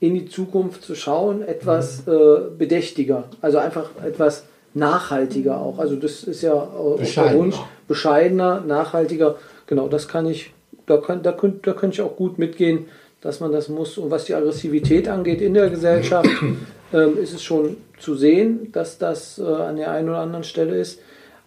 [0.00, 5.78] in die Zukunft zu schauen, etwas äh, bedächtiger, also einfach etwas nachhaltiger auch.
[5.78, 7.38] Also das ist ja auch der Bescheidener.
[7.38, 9.36] Wunsch, bescheidener, nachhaltiger.
[9.66, 10.52] Genau, das kann ich,
[10.86, 12.86] da kann, da könnte, da könnte ich auch gut mitgehen,
[13.20, 13.98] dass man das muss.
[13.98, 16.28] Und was die Aggressivität angeht in der Gesellschaft,
[16.92, 20.76] ähm, ist es schon zu sehen, dass das äh, an der einen oder anderen Stelle
[20.76, 21.00] ist.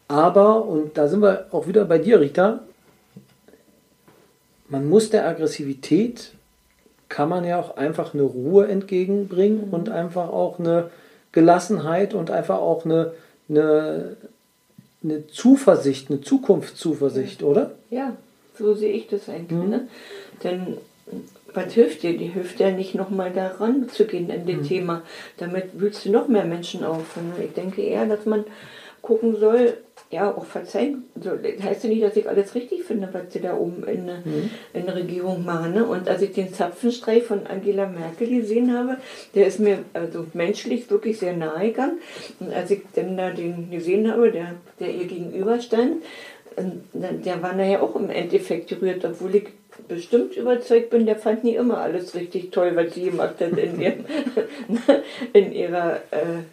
[0.08, 2.60] Aber, und da sind wir auch wieder bei dir, Rita,
[4.70, 6.32] man muss der Aggressivität,
[7.14, 10.90] kann man ja auch einfach eine Ruhe entgegenbringen und einfach auch eine
[11.32, 13.14] Gelassenheit und einfach auch eine,
[13.48, 14.18] eine,
[15.04, 17.70] eine Zuversicht, eine Zukunftszuversicht, oder?
[17.92, 18.18] Ja,
[18.58, 19.52] so sehe ich das eigentlich.
[19.60, 19.70] Mhm.
[19.70, 19.88] Ne?
[20.44, 20.78] Denn
[21.54, 22.18] was hilft dir?
[22.18, 24.58] Die hilft ja nicht nochmal da ranzugehen an Mhm.
[24.58, 25.04] das Thema.
[25.38, 27.16] Damit wühlst du noch mehr Menschen auf.
[27.18, 27.46] Ne?
[27.46, 28.44] Ich denke eher, dass man
[29.04, 29.78] gucken soll,
[30.14, 31.04] ja, auch verzeihen.
[31.22, 31.40] soll.
[31.40, 34.18] Das heißt ja nicht, dass ich alles richtig finde, was sie da oben in, der-
[34.24, 34.50] Mhm.
[34.74, 35.74] in der Regierung machen.
[35.74, 35.84] Ne?
[35.86, 38.98] Und als ich den Zapfenstreich von Angela Merkel gesehen habe,
[39.36, 42.00] der ist mir also menschlich wirklich sehr nahe gegangen.
[42.40, 46.04] Und als ich dann da den gesehen habe, der, der ihr gegenüberstand,
[46.56, 49.48] dann- der war nachher auch im Endeffekt gerührt, obwohl ich
[49.88, 53.82] bestimmt überzeugt bin, der fand nie immer alles richtig toll, was sie gemacht hat in,
[53.82, 54.06] ihrem,
[55.34, 56.44] in ihrer äh,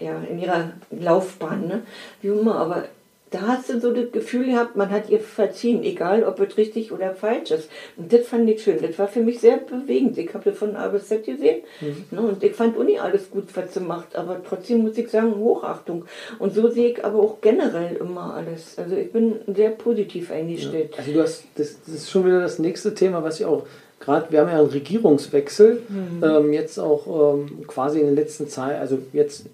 [0.00, 1.66] ja, in ihrer Laufbahn.
[1.66, 1.82] Ne?
[2.22, 2.84] Wie immer, aber
[3.30, 6.92] da hast du so das Gefühl gehabt, man hat ihr verziehen, egal ob es richtig
[6.92, 7.68] oder falsch ist.
[7.96, 8.78] Und das fand ich schön.
[8.80, 10.16] Das war für mich sehr bewegend.
[10.18, 11.62] Ich habe das von A bis Z gesehen.
[12.10, 12.20] Ne?
[12.20, 14.16] Und ich fand Uni alles gut, was sie macht.
[14.16, 16.04] Aber trotzdem muss ich sagen, Hochachtung.
[16.38, 18.78] Und so sehe ich aber auch generell immer alles.
[18.78, 20.94] Also ich bin sehr positiv eingestellt.
[20.96, 23.66] Also du hast, das, das ist schon wieder das nächste Thema, was ich auch
[24.00, 25.82] gerade, wir haben ja einen Regierungswechsel,
[26.22, 29.46] ähm, jetzt auch ähm, quasi in der letzten Zeit, also jetzt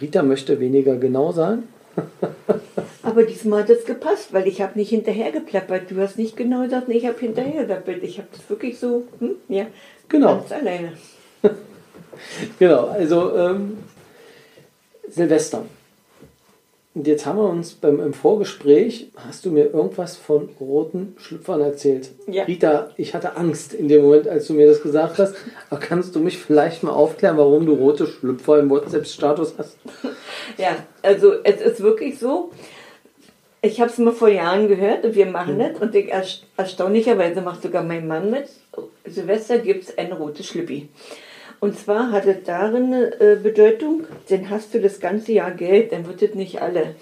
[0.00, 1.64] Rita möchte weniger genau sein.
[3.02, 5.90] Aber diesmal hat es gepasst, weil ich habe nicht hinterher geplappert.
[5.90, 8.02] Du hast nicht genau gesagt, nee, ich habe hinterher geplappert.
[8.02, 9.66] Ich habe das wirklich so, hm, ja,
[10.08, 10.36] Genau.
[10.38, 10.92] ganz alleine.
[12.60, 13.78] Genau, also ähm,
[15.08, 15.64] Silvester.
[16.94, 21.61] Und jetzt haben wir uns beim, im Vorgespräch, hast du mir irgendwas von roten Schlüpfern
[21.61, 22.11] erzählt.
[22.28, 22.44] Ja.
[22.44, 25.35] Rita, ich hatte Angst in dem Moment, als du mir das gesagt hast.
[25.70, 29.76] Aber kannst du mich vielleicht mal aufklären, warum du rote Schlüpfer im WhatsApp-Status hast?
[30.59, 32.50] Ja, also es ist wirklich so.
[33.62, 37.40] Ich habe es mal vor Jahren gehört und wir machen das und ich, erst- erstaunlicherweise
[37.40, 38.44] macht sogar mein Mann mit.
[39.07, 40.90] Silvester gibt es ein rotes Schlüppi.
[41.64, 45.92] Und zwar hat es darin eine äh, Bedeutung, denn hast du das ganze Jahr Geld,
[45.92, 46.94] dann wird es nicht alle.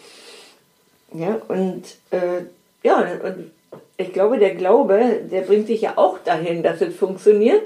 [1.12, 2.44] Ja, und äh,
[2.84, 3.50] ja, und
[3.96, 7.62] ich glaube, der Glaube, der bringt sich ja auch dahin, dass es funktioniert.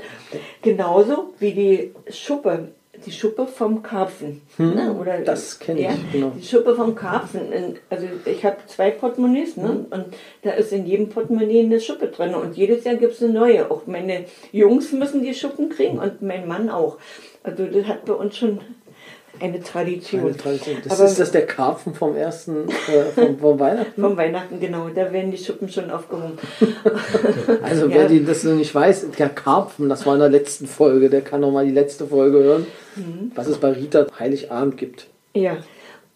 [0.63, 2.69] Genauso wie die Schuppe,
[3.07, 4.43] die Schuppe vom Karpfen.
[4.57, 4.93] Hm, ne?
[4.93, 6.33] Oder, das kenne ich, ja, genau.
[6.37, 7.41] Die Schuppe vom Karpfen.
[7.89, 9.69] Also ich habe zwei Portemonnaies ne?
[9.69, 9.87] Hm.
[9.91, 10.07] und
[10.43, 12.35] da ist in jedem Portemonnaie eine Schuppe drin.
[12.35, 13.71] Und jedes Jahr gibt es eine neue.
[13.71, 16.99] Auch meine Jungs müssen die Schuppen kriegen und mein Mann auch.
[17.43, 18.61] Also das hat bei uns schon
[19.41, 20.23] eine Tradition.
[20.23, 20.77] Eine Tradition.
[20.85, 24.01] Das Aber- ist das der Karpfen vom ersten, äh, vom, vom Weihnachten.
[24.01, 24.89] Vom Weihnachten, genau.
[24.89, 26.39] Da werden die Schuppen schon aufgehoben.
[27.63, 27.95] Also Ja.
[27.97, 31.21] wer die, das noch nicht weiß, der Karpfen, das war in der letzten Folge, der
[31.23, 33.33] kann noch mal die letzte Folge hören, Mhm.
[33.35, 35.07] was es bei Rita Heiligabend gibt.
[35.35, 35.59] Ja,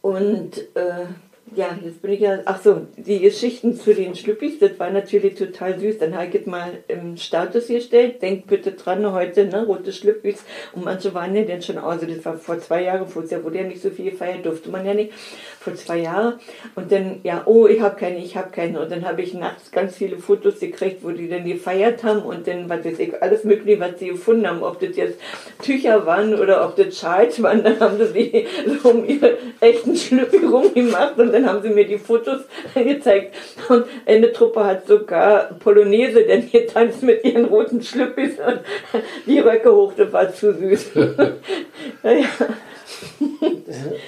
[0.02, 1.06] und äh,
[1.54, 5.34] ja, jetzt bin ich ja, ach so, die Geschichten zu den Schlüppis, das war natürlich
[5.34, 5.98] total süß.
[5.98, 10.44] Dann habe ich mal im Status gestellt, denkt bitte dran, heute, ne, rote Schlüppis.
[10.72, 13.58] Und manche waren ja dann schon, also das war vor zwei Jahren, vorher Jahr wurde
[13.58, 15.12] ja nicht so viel gefeiert, durfte man ja nicht,
[15.60, 16.34] vor zwei Jahren.
[16.74, 18.80] Und dann, ja, oh, ich habe keine, ich habe keine.
[18.80, 22.46] Und dann habe ich nachts ganz viele Fotos gekriegt, wo die dann gefeiert haben und
[22.46, 25.18] dann, was weiß ich, alles mögliche, was sie gefunden haben, ob das jetzt
[25.62, 28.46] Tücher waren oder ob das Schals waren, dann haben sie
[28.82, 32.40] so um ihre echten Schlüppi rumgemacht und dann haben sie mir die Fotos
[32.74, 33.35] gezeigt.
[33.68, 38.61] Und eine Truppe hat sogar Polonaise denn getanzt mit ihren roten Schlüppis und
[39.26, 40.87] die Röcke hoch, das war zu süß.
[42.03, 42.26] naja,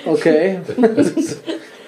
[0.04, 0.58] Okay.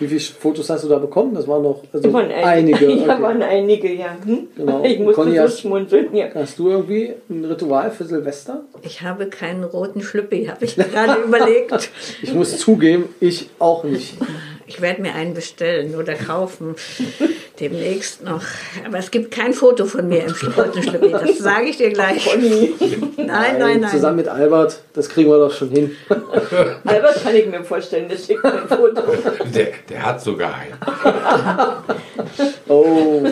[0.00, 1.35] Wie viele Fotos hast du da bekommen?
[1.35, 2.87] Das waren noch also waren einige.
[2.90, 3.22] Ja, Okay.
[3.22, 4.16] waren einige, ja.
[4.24, 4.48] Hm?
[4.57, 4.83] Genau.
[4.85, 6.26] Ich musste Conny, so hast- schmunzeln, ja.
[6.35, 8.62] Hast du irgendwie ein Ritual für Silvester?
[8.83, 11.90] Ich habe keinen roten Schlüppi, habe ich gerade überlegt.
[12.22, 14.14] Ich muss zugeben, ich auch nicht.
[14.66, 16.74] Ich werde mir einen bestellen oder kaufen.
[17.61, 18.42] Demnächst noch.
[18.87, 21.11] Aber es gibt kein Foto von mir im roten Schlüppi.
[21.11, 22.27] Das sage ich dir gleich.
[23.16, 23.90] Nein, nein, nein.
[23.90, 25.94] Zusammen mit Albert, das kriegen wir doch schon hin.
[26.85, 29.03] Albert kann ich mir vorstellen, der schickt mir ein Foto.
[29.55, 30.74] Der, der hat sogar einen.
[32.68, 33.22] Oh,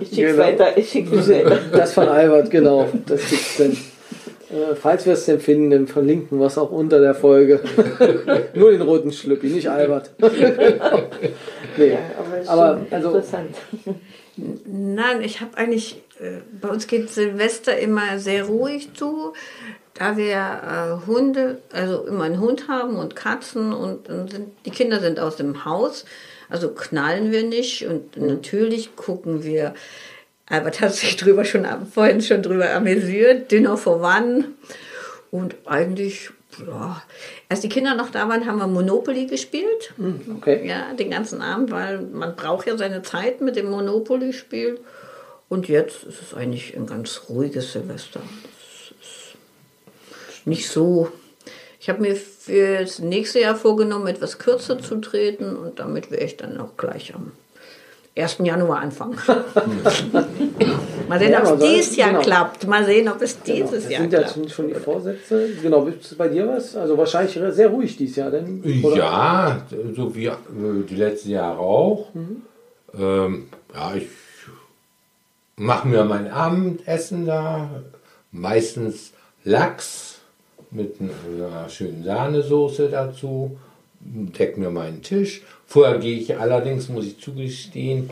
[0.00, 0.38] Ich schick's Genau.
[0.44, 1.58] weiter, ich schick's weiter.
[1.72, 2.88] das von Albert, genau.
[3.06, 3.76] Das gibt's denn.
[4.50, 7.60] Äh, falls wir es denn finden, dann verlinken wir es auch unter der Folge.
[8.54, 10.10] Nur den roten Schlüppi, nicht Albert.
[11.76, 11.92] nee.
[11.92, 13.56] Ja, aber, ist Aber, schon also- interessant.
[14.64, 19.34] Nein, ich habe eigentlich, äh, bei uns geht Silvester immer sehr ruhig zu,
[19.94, 24.70] da wir äh, Hunde, also immer einen Hund haben und Katzen und dann sind, die
[24.70, 26.06] Kinder sind aus dem Haus,
[26.48, 29.74] also knallen wir nicht und natürlich gucken wir,
[30.50, 34.46] Albert hat sich drüber schon vorhin schon drüber amüsiert, Dinner for One
[35.30, 36.30] und eigentlich,
[36.66, 37.02] ja,
[37.48, 39.94] als die Kinder noch da waren, haben wir Monopoly gespielt.
[40.38, 40.66] Okay.
[40.66, 44.80] Ja, den ganzen Abend, weil man braucht ja seine Zeit mit dem Monopoly-Spiel.
[45.48, 48.20] Und jetzt ist es eigentlich ein ganz ruhiges Silvester.
[48.60, 51.12] Es ist nicht so.
[51.78, 56.24] Ich habe mir für das nächste Jahr vorgenommen, etwas kürzer zu treten und damit wäre
[56.24, 57.32] ich dann auch gleich am
[58.16, 58.38] 1.
[58.44, 59.16] Januar anfangen.
[61.08, 62.22] Mal sehen, Ja, ob es dieses Jahr genau.
[62.22, 62.66] klappt.
[62.66, 63.54] Mal sehen, ob es Genau.
[63.68, 64.34] dieses Das Jahr sind ja klappt.
[64.34, 65.48] schon, schon die Vorsätze.
[65.62, 66.76] Genau, ist es bei dir was?
[66.76, 68.62] Also wahrscheinlich sehr ruhig dieses Jahr, denn?
[68.82, 68.96] oder?
[68.96, 69.62] Ja,
[69.94, 70.32] so wie äh,
[70.88, 72.12] die letzten Jahre auch.
[72.14, 72.42] Mhm.
[72.98, 74.08] Ähm, ja, ich
[75.56, 77.70] mache mir mein Abendessen da.
[78.32, 79.12] Meistens
[79.44, 80.18] Lachs
[80.70, 83.58] mit einer schönen Sahnesoße dazu.
[84.00, 85.42] Deck mir meinen Tisch.
[85.70, 88.10] Vorher gehe ich allerdings, muss ich zugestehen,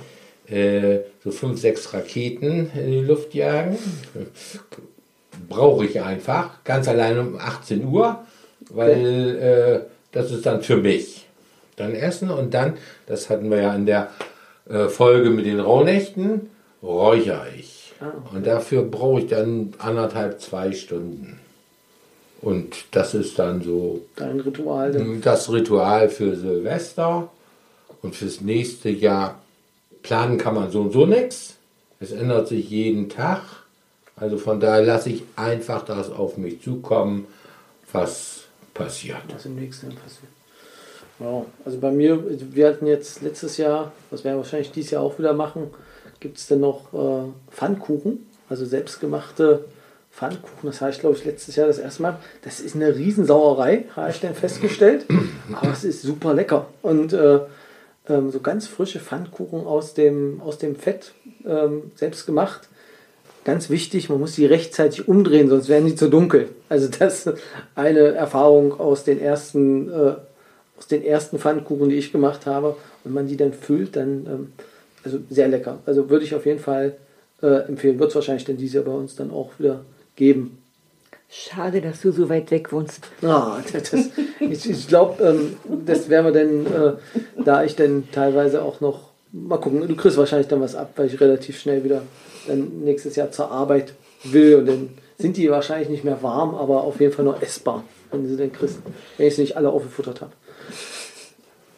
[0.48, 3.76] äh, so fünf, sechs Raketen in die Luft jagen.
[5.48, 6.62] Brauche ich einfach.
[6.62, 8.20] Ganz allein um 18 Uhr,
[8.70, 9.80] weil äh,
[10.12, 11.26] das ist dann für mich.
[11.74, 12.74] Dann essen und dann,
[13.06, 14.10] das hatten wir ja in der
[14.70, 17.92] äh, Folge mit den Rauhnächten, räuchere ich.
[18.32, 21.40] Und dafür brauche ich dann anderthalb, zwei Stunden.
[22.40, 24.92] Und das ist dann so Dein Ritual.
[24.92, 25.20] denn?
[25.22, 27.28] das Ritual für Silvester
[28.02, 29.40] und fürs nächste Jahr.
[30.02, 31.56] Planen kann man so und so nichts.
[32.00, 33.42] Es ändert sich jeden Tag.
[34.16, 37.26] Also von daher lasse ich einfach das auf mich zukommen,
[37.92, 38.44] was
[38.74, 39.22] passiert.
[39.32, 40.30] was im nächsten Jahr passiert.
[41.18, 41.46] Wow.
[41.64, 45.32] Also bei mir, wir hatten jetzt letztes Jahr, was wir wahrscheinlich dieses Jahr auch wieder
[45.32, 45.70] machen,
[46.20, 49.64] gibt es dann noch äh, Pfannkuchen, also selbstgemachte
[50.12, 50.70] Pfannkuchen.
[50.70, 52.18] Das habe ich, glaube ich, letztes Jahr das erste Mal.
[52.42, 55.06] Das ist eine Riesensauerei, habe ich dann festgestellt.
[55.52, 56.66] Aber es ist super lecker.
[56.82, 57.40] Und äh,
[58.08, 61.12] ähm, so ganz frische Pfannkuchen aus dem, aus dem Fett
[61.46, 62.68] ähm, selbst gemacht.
[63.44, 66.50] Ganz wichtig, man muss sie rechtzeitig umdrehen, sonst werden sie zu dunkel.
[66.68, 67.38] Also das ist
[67.74, 70.16] eine Erfahrung aus den ersten, äh,
[70.76, 72.76] aus den ersten Pfannkuchen, die ich gemacht habe.
[73.04, 74.52] Wenn man die dann füllt, dann ähm,
[75.04, 75.78] also sehr lecker.
[75.86, 76.96] Also würde ich auf jeden Fall
[77.42, 77.98] äh, empfehlen.
[77.98, 79.84] Wird es wahrscheinlich dann dieses Jahr bei uns dann auch wieder
[80.16, 80.58] geben.
[81.30, 83.06] Schade, dass du so weit weg wohnst.
[83.22, 84.08] Ah, das, das,
[84.40, 86.92] ich ich glaube, ähm, das werden wir denn, äh,
[87.44, 91.06] da ich denn teilweise auch noch, mal gucken, du kriegst wahrscheinlich dann was ab, weil
[91.06, 92.02] ich relativ schnell wieder
[92.46, 93.92] dann nächstes Jahr zur Arbeit
[94.24, 97.84] will und dann sind die wahrscheinlich nicht mehr warm, aber auf jeden Fall nur essbar,
[98.10, 98.78] wenn sie denn kriegst,
[99.18, 100.32] wenn ich sie nicht alle aufgefuttert habe.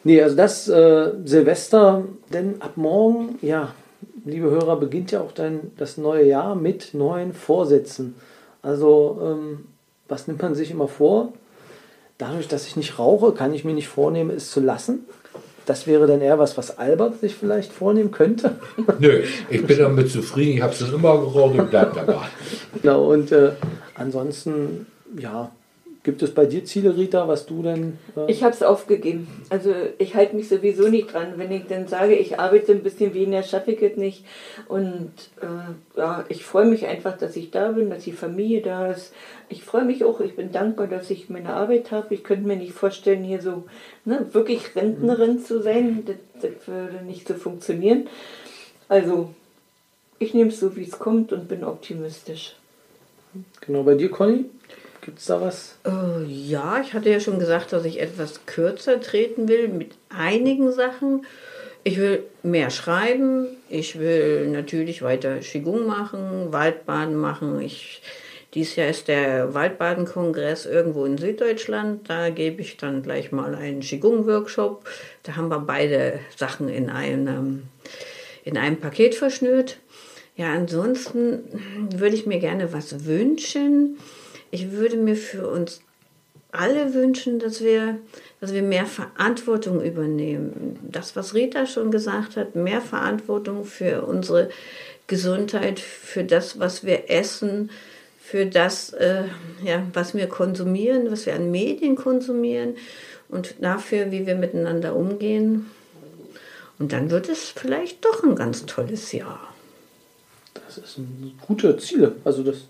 [0.03, 3.73] Nee, also das äh, Silvester, denn ab morgen, ja,
[4.25, 8.15] liebe Hörer, beginnt ja auch dann das neue Jahr mit neuen Vorsätzen.
[8.61, 9.65] Also, ähm,
[10.07, 11.33] was nimmt man sich immer vor?
[12.17, 15.05] Dadurch, dass ich nicht rauche, kann ich mir nicht vornehmen, es zu lassen.
[15.65, 18.55] Das wäre dann eher was, was Albert sich vielleicht vornehmen könnte.
[18.99, 20.57] Nö, ich bin damit zufrieden.
[20.57, 22.27] Ich habe es immer geraucht und bleibt dabei.
[22.81, 23.51] genau, und äh,
[23.95, 24.87] ansonsten,
[25.17, 25.51] ja,
[26.03, 27.99] gibt es bei dir Ziele, Rita, was du denn.
[28.15, 29.27] Äh, Ich habe es aufgegeben.
[29.49, 31.33] Also ich halte mich sowieso nicht dran.
[31.37, 34.25] Wenn ich dann sage, ich arbeite ein bisschen weniger, schaffe ich es nicht.
[34.67, 38.91] Und äh, ja, ich freue mich einfach, dass ich da bin, dass die Familie da
[38.91, 39.13] ist.
[39.49, 42.13] Ich freue mich auch, ich bin dankbar, dass ich meine Arbeit habe.
[42.15, 43.63] Ich könnte mir nicht vorstellen, hier so
[44.05, 46.03] ne, wirklich Rentnerin zu sein.
[46.05, 48.07] Das, das würde nicht so funktionieren.
[48.87, 49.29] Also
[50.19, 52.55] ich nehme es so, wie es kommt und bin optimistisch.
[53.61, 54.45] genau, bei dir, Conny?
[55.11, 55.75] Gibt es da was?
[55.85, 60.71] Äh, ja, ich hatte ja schon gesagt, dass ich etwas kürzer treten will mit einigen
[60.71, 61.25] Sachen.
[61.83, 63.47] Ich will mehr schreiben.
[63.67, 67.59] Ich will natürlich weiter Qigong machen, Waldbaden machen.
[67.59, 68.01] Ich,
[68.53, 72.09] dieses Jahr ist der Waldbaden-Kongress irgendwo in Süddeutschland.
[72.09, 74.85] Da gebe ich dann gleich mal einen Qigong-Workshop.
[75.23, 77.63] Da haben wir beide Sachen in einem,
[78.45, 79.75] in einem Paket verschnürt.
[80.37, 81.43] Ja, ansonsten
[81.93, 83.97] würde ich mir gerne was wünschen.
[84.51, 85.81] Ich würde mir für uns
[86.51, 87.97] alle wünschen, dass wir,
[88.41, 90.79] dass wir mehr Verantwortung übernehmen.
[90.83, 94.49] Das, was Rita schon gesagt hat, mehr Verantwortung für unsere
[95.07, 97.69] Gesundheit, für das, was wir essen,
[98.19, 99.23] für das, äh,
[99.63, 102.75] ja, was wir konsumieren, was wir an Medien konsumieren
[103.29, 105.69] und dafür, wie wir miteinander umgehen.
[106.79, 109.50] Und dann wird es vielleicht doch ein ganz tolles Jahr.
[110.53, 112.13] Das ist ein gute Ziele.
[112.23, 112.67] Also das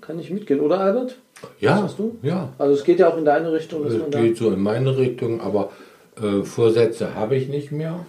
[0.00, 1.16] kann ich mitgehen, oder Albert?
[1.60, 2.16] Ja, Was hast du?
[2.22, 2.52] ja.
[2.58, 5.40] Also es geht ja auch in deine Richtung, dass Es geht so in meine Richtung,
[5.40, 5.70] aber
[6.20, 8.04] äh, Vorsätze habe ich nicht mehr.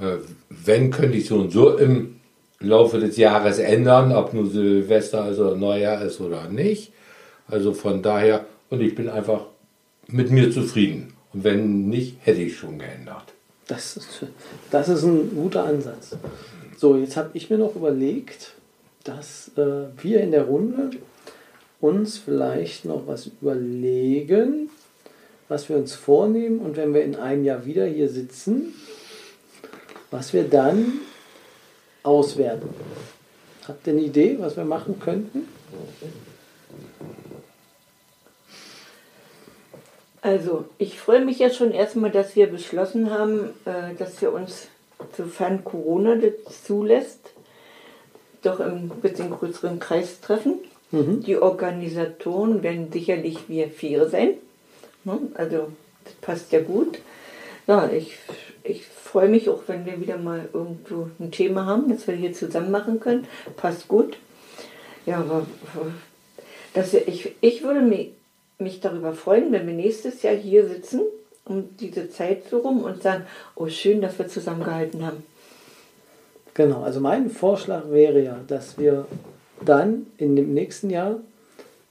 [0.00, 0.18] Äh,
[0.50, 2.20] wenn, könnte ich so und so im
[2.60, 6.92] Laufe des Jahres ändern, ob nur Silvester, also Neujahr ist oder nicht.
[7.48, 9.46] Also von daher, und ich bin einfach
[10.06, 11.12] mit mir zufrieden.
[11.32, 13.34] Und wenn nicht, hätte ich schon geändert.
[13.66, 14.26] Das ist,
[14.70, 16.16] das ist ein guter Ansatz.
[16.84, 18.52] So, jetzt habe ich mir noch überlegt,
[19.04, 20.90] dass äh, wir in der Runde
[21.80, 24.68] uns vielleicht noch was überlegen,
[25.48, 28.74] was wir uns vornehmen und wenn wir in einem Jahr wieder hier sitzen,
[30.10, 31.00] was wir dann
[32.02, 32.68] auswerten.
[33.66, 35.48] Habt ihr eine Idee, was wir machen könnten?
[40.20, 44.68] Also, ich freue mich ja schon erstmal, dass wir beschlossen haben, äh, dass wir uns,
[45.16, 47.30] sofern Corona das zulässt,
[48.42, 50.60] doch im bisschen größeren Kreis treffen.
[50.92, 54.34] Die Organisatoren werden sicherlich wir vier sein.
[55.02, 55.18] Ne?
[55.34, 55.68] Also,
[56.04, 57.00] das passt ja gut.
[57.66, 58.16] Ja, ich,
[58.62, 62.32] ich freue mich auch, wenn wir wieder mal irgendwo ein Thema haben, das wir hier
[62.32, 63.26] zusammen machen können.
[63.56, 64.18] Passt gut.
[65.04, 65.46] Ja, aber
[66.74, 68.12] dass wir, ich, ich würde mich,
[68.58, 71.00] mich darüber freuen, wenn wir nächstes Jahr hier sitzen,
[71.44, 73.24] um diese Zeit so rum und sagen,
[73.54, 75.22] oh schön, dass wir zusammengehalten haben.
[76.54, 79.06] Genau, also mein Vorschlag wäre ja, dass wir
[79.64, 81.16] dann in dem nächsten Jahr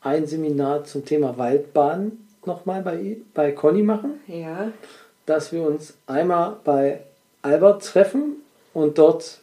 [0.01, 2.13] ein Seminar zum Thema Waldbahn
[2.45, 4.71] nochmal bei, bei Conny machen, Ja,
[5.25, 7.01] dass wir uns einmal bei
[7.41, 8.37] Albert treffen
[8.73, 9.39] und dort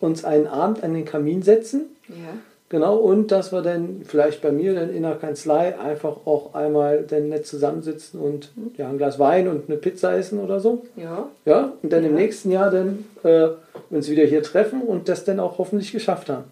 [0.00, 1.86] uns einen Abend an den Kamin setzen.
[2.08, 2.34] ja.
[2.70, 7.02] Genau, und dass wir dann vielleicht bei mir dann in der Kanzlei einfach auch einmal
[7.08, 10.84] dann nett zusammensitzen und ja, ein Glas Wein und eine Pizza essen oder so.
[10.96, 12.20] Ja, Ja, und dann im Ja.
[12.20, 13.48] nächsten Jahr dann äh,
[13.88, 16.44] uns wieder hier treffen und das dann auch hoffentlich geschafft haben.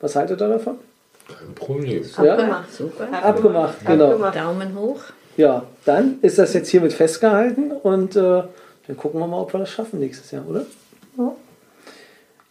[0.00, 0.78] Was haltet ihr davon?
[1.28, 2.02] Kein Problem.
[2.20, 2.32] Ja.
[2.34, 2.72] abgemacht.
[2.72, 3.08] Super.
[3.22, 4.06] Abgemacht, genau.
[4.06, 4.36] Abgemacht.
[4.36, 5.00] Daumen hoch.
[5.36, 8.20] Ja, dann ist das jetzt hiermit festgehalten und äh,
[8.88, 10.66] dann gucken wir mal, ob wir das schaffen nächstes Jahr, oder?
[11.16, 11.32] Ja.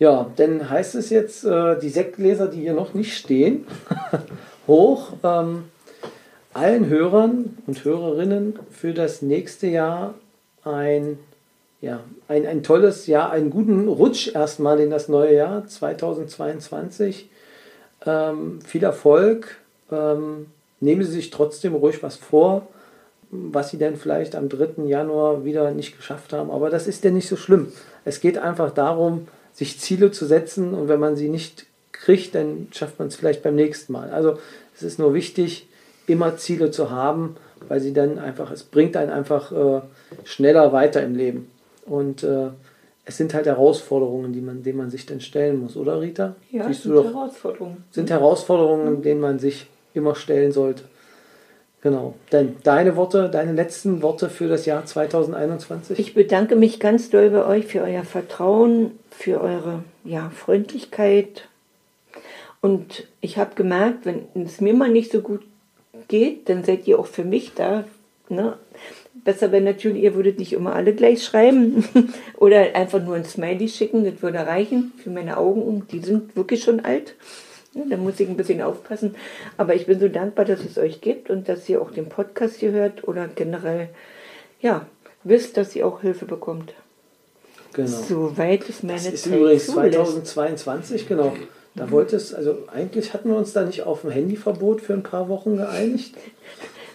[0.01, 3.67] Ja, dann heißt es jetzt, äh, die Sektgläser, die hier noch nicht stehen,
[4.67, 5.65] hoch ähm,
[6.55, 10.15] allen Hörern und Hörerinnen für das nächste Jahr
[10.63, 11.19] ein,
[11.81, 17.29] ja, ein, ein tolles Jahr, einen guten Rutsch erstmal in das neue Jahr 2022.
[18.03, 19.57] Ähm, viel Erfolg.
[19.91, 20.47] Ähm,
[20.79, 22.65] nehmen Sie sich trotzdem ruhig was vor,
[23.29, 24.83] was Sie denn vielleicht am 3.
[24.87, 26.49] Januar wieder nicht geschafft haben.
[26.49, 27.71] Aber das ist ja nicht so schlimm.
[28.03, 32.67] Es geht einfach darum, sich Ziele zu setzen und wenn man sie nicht kriegt, dann
[32.71, 34.09] schafft man es vielleicht beim nächsten Mal.
[34.09, 34.37] Also
[34.75, 35.67] es ist nur wichtig,
[36.07, 37.35] immer Ziele zu haben,
[37.67, 39.81] weil sie dann einfach, es bringt einen einfach äh,
[40.23, 41.49] schneller weiter im Leben.
[41.85, 42.47] Und äh,
[43.05, 46.35] es sind halt Herausforderungen, die man, denen man sich dann stellen muss, oder Rita?
[46.51, 47.83] Ja, Siehst sind Herausforderungen.
[47.91, 50.83] sind Herausforderungen, denen man sich immer stellen sollte.
[51.81, 52.13] Genau.
[52.31, 55.97] Denn deine Worte, deine letzten Worte für das Jahr 2021?
[55.97, 61.47] Ich bedanke mich ganz doll bei euch für euer Vertrauen, für eure ja, Freundlichkeit.
[62.61, 65.41] Und ich habe gemerkt, wenn es mir mal nicht so gut
[66.07, 67.85] geht, dann seid ihr auch für mich da.
[68.29, 68.57] Ne?
[69.13, 71.83] Besser wäre natürlich, ihr würdet nicht immer alle gleich schreiben
[72.37, 75.87] oder einfach nur ein Smiley schicken, das würde reichen für meine Augen.
[75.91, 77.15] Die sind wirklich schon alt.
[77.73, 79.15] Ja, da muss ich ein bisschen aufpassen.
[79.57, 82.57] Aber ich bin so dankbar, dass es euch gibt und dass ihr auch den Podcast
[82.57, 83.89] hier hört oder generell,
[84.59, 84.85] ja,
[85.23, 86.73] wisst, dass ihr auch Hilfe bekommt.
[87.73, 87.87] Genau.
[87.87, 89.93] Soweit es meine Das ist Zeit übrigens zulässt.
[89.93, 91.33] 2022, genau.
[91.73, 95.03] Da wollte es, also eigentlich hatten wir uns da nicht auf ein Handyverbot für ein
[95.03, 96.15] paar Wochen geeinigt.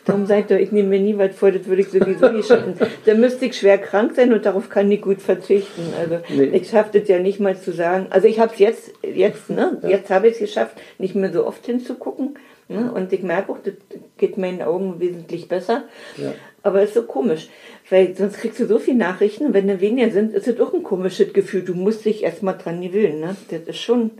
[0.06, 2.74] Darum sagt er, ich nehme mir nie was vor, das würde ich sowieso nicht schaffen.
[3.04, 5.82] Da müsste ich schwer krank sein und darauf kann ich gut verzichten.
[5.98, 6.56] Also Nee.
[6.56, 8.06] ich schaffe das ja nicht mal zu sagen.
[8.10, 9.78] Also ich habe es jetzt, jetzt, ne?
[9.86, 12.38] Jetzt habe ich es geschafft, nicht mehr so oft hinzugucken.
[12.68, 12.90] Ne?
[12.92, 13.74] Und ich merke auch, das
[14.16, 15.84] geht meinen Augen wesentlich besser.
[16.16, 16.32] Ja.
[16.62, 17.48] Aber es ist so komisch,
[17.90, 20.74] weil sonst kriegst du so viele Nachrichten und wenn da weniger sind, ist es auch
[20.74, 21.62] ein komisches Gefühl.
[21.62, 23.20] Du musst dich erstmal dran gewöhnen.
[23.20, 23.36] Ne?
[23.50, 24.10] Das ist schon,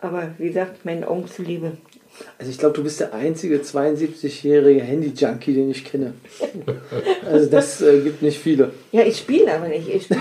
[0.00, 1.72] aber wie gesagt, meinen Augen zuliebe.
[2.38, 6.14] Also ich glaube, du bist der einzige 72-jährige Handy-Junkie, den ich kenne.
[7.30, 8.70] Also das äh, gibt nicht viele.
[8.92, 9.88] Ja, ich spiele aber nicht.
[9.88, 10.20] Ich spiele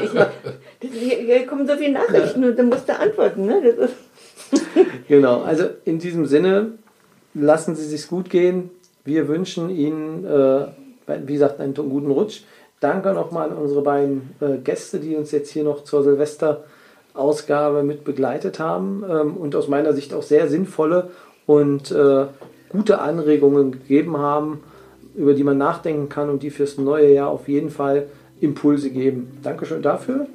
[0.00, 1.22] nicht.
[1.26, 3.46] Hier, kommen so viele Nachrichten und dann musst du antworten.
[3.46, 3.88] Ne?
[5.08, 6.72] Genau, also in diesem Sinne,
[7.34, 8.70] lassen Sie sich gut gehen.
[9.04, 10.66] Wir wünschen Ihnen, äh,
[11.26, 12.42] wie gesagt, einen guten Rutsch.
[12.80, 16.04] Danke nochmal an unsere beiden äh, Gäste, die uns jetzt hier noch zur
[17.14, 21.10] Silvesterausgabe mit begleitet haben ähm, und aus meiner Sicht auch sehr sinnvolle
[21.46, 22.26] und äh,
[22.68, 24.60] gute Anregungen gegeben haben,
[25.14, 28.06] über die man nachdenken kann und die fürs neue Jahr auf jeden Fall
[28.40, 29.38] Impulse geben.
[29.42, 30.26] Dankeschön dafür.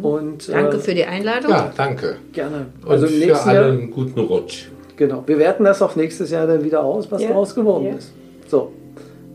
[0.00, 1.50] Und, Danke äh, für die Einladung.
[1.50, 2.16] Ja, danke.
[2.32, 2.66] Gerne.
[2.84, 3.64] Und Also im für alle Jahr.
[3.72, 4.68] einen guten Rutsch.
[4.96, 7.94] Genau, wir werten das auch nächstes Jahr dann wieder aus, was Ja, daraus geworden ja.
[7.96, 8.12] ist.
[8.46, 8.72] So,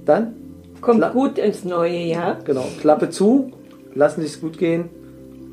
[0.06, 0.34] dann,
[0.80, 2.38] kommt gut ins neue Jahr.
[2.46, 3.52] genau, Klappe zu,
[3.94, 4.90] lassen Sie es gut gehen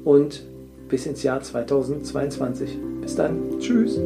[0.06, 0.42] und
[0.88, 2.78] bis ins Jahr 2022.
[3.02, 3.98] Bis dann, tschüss.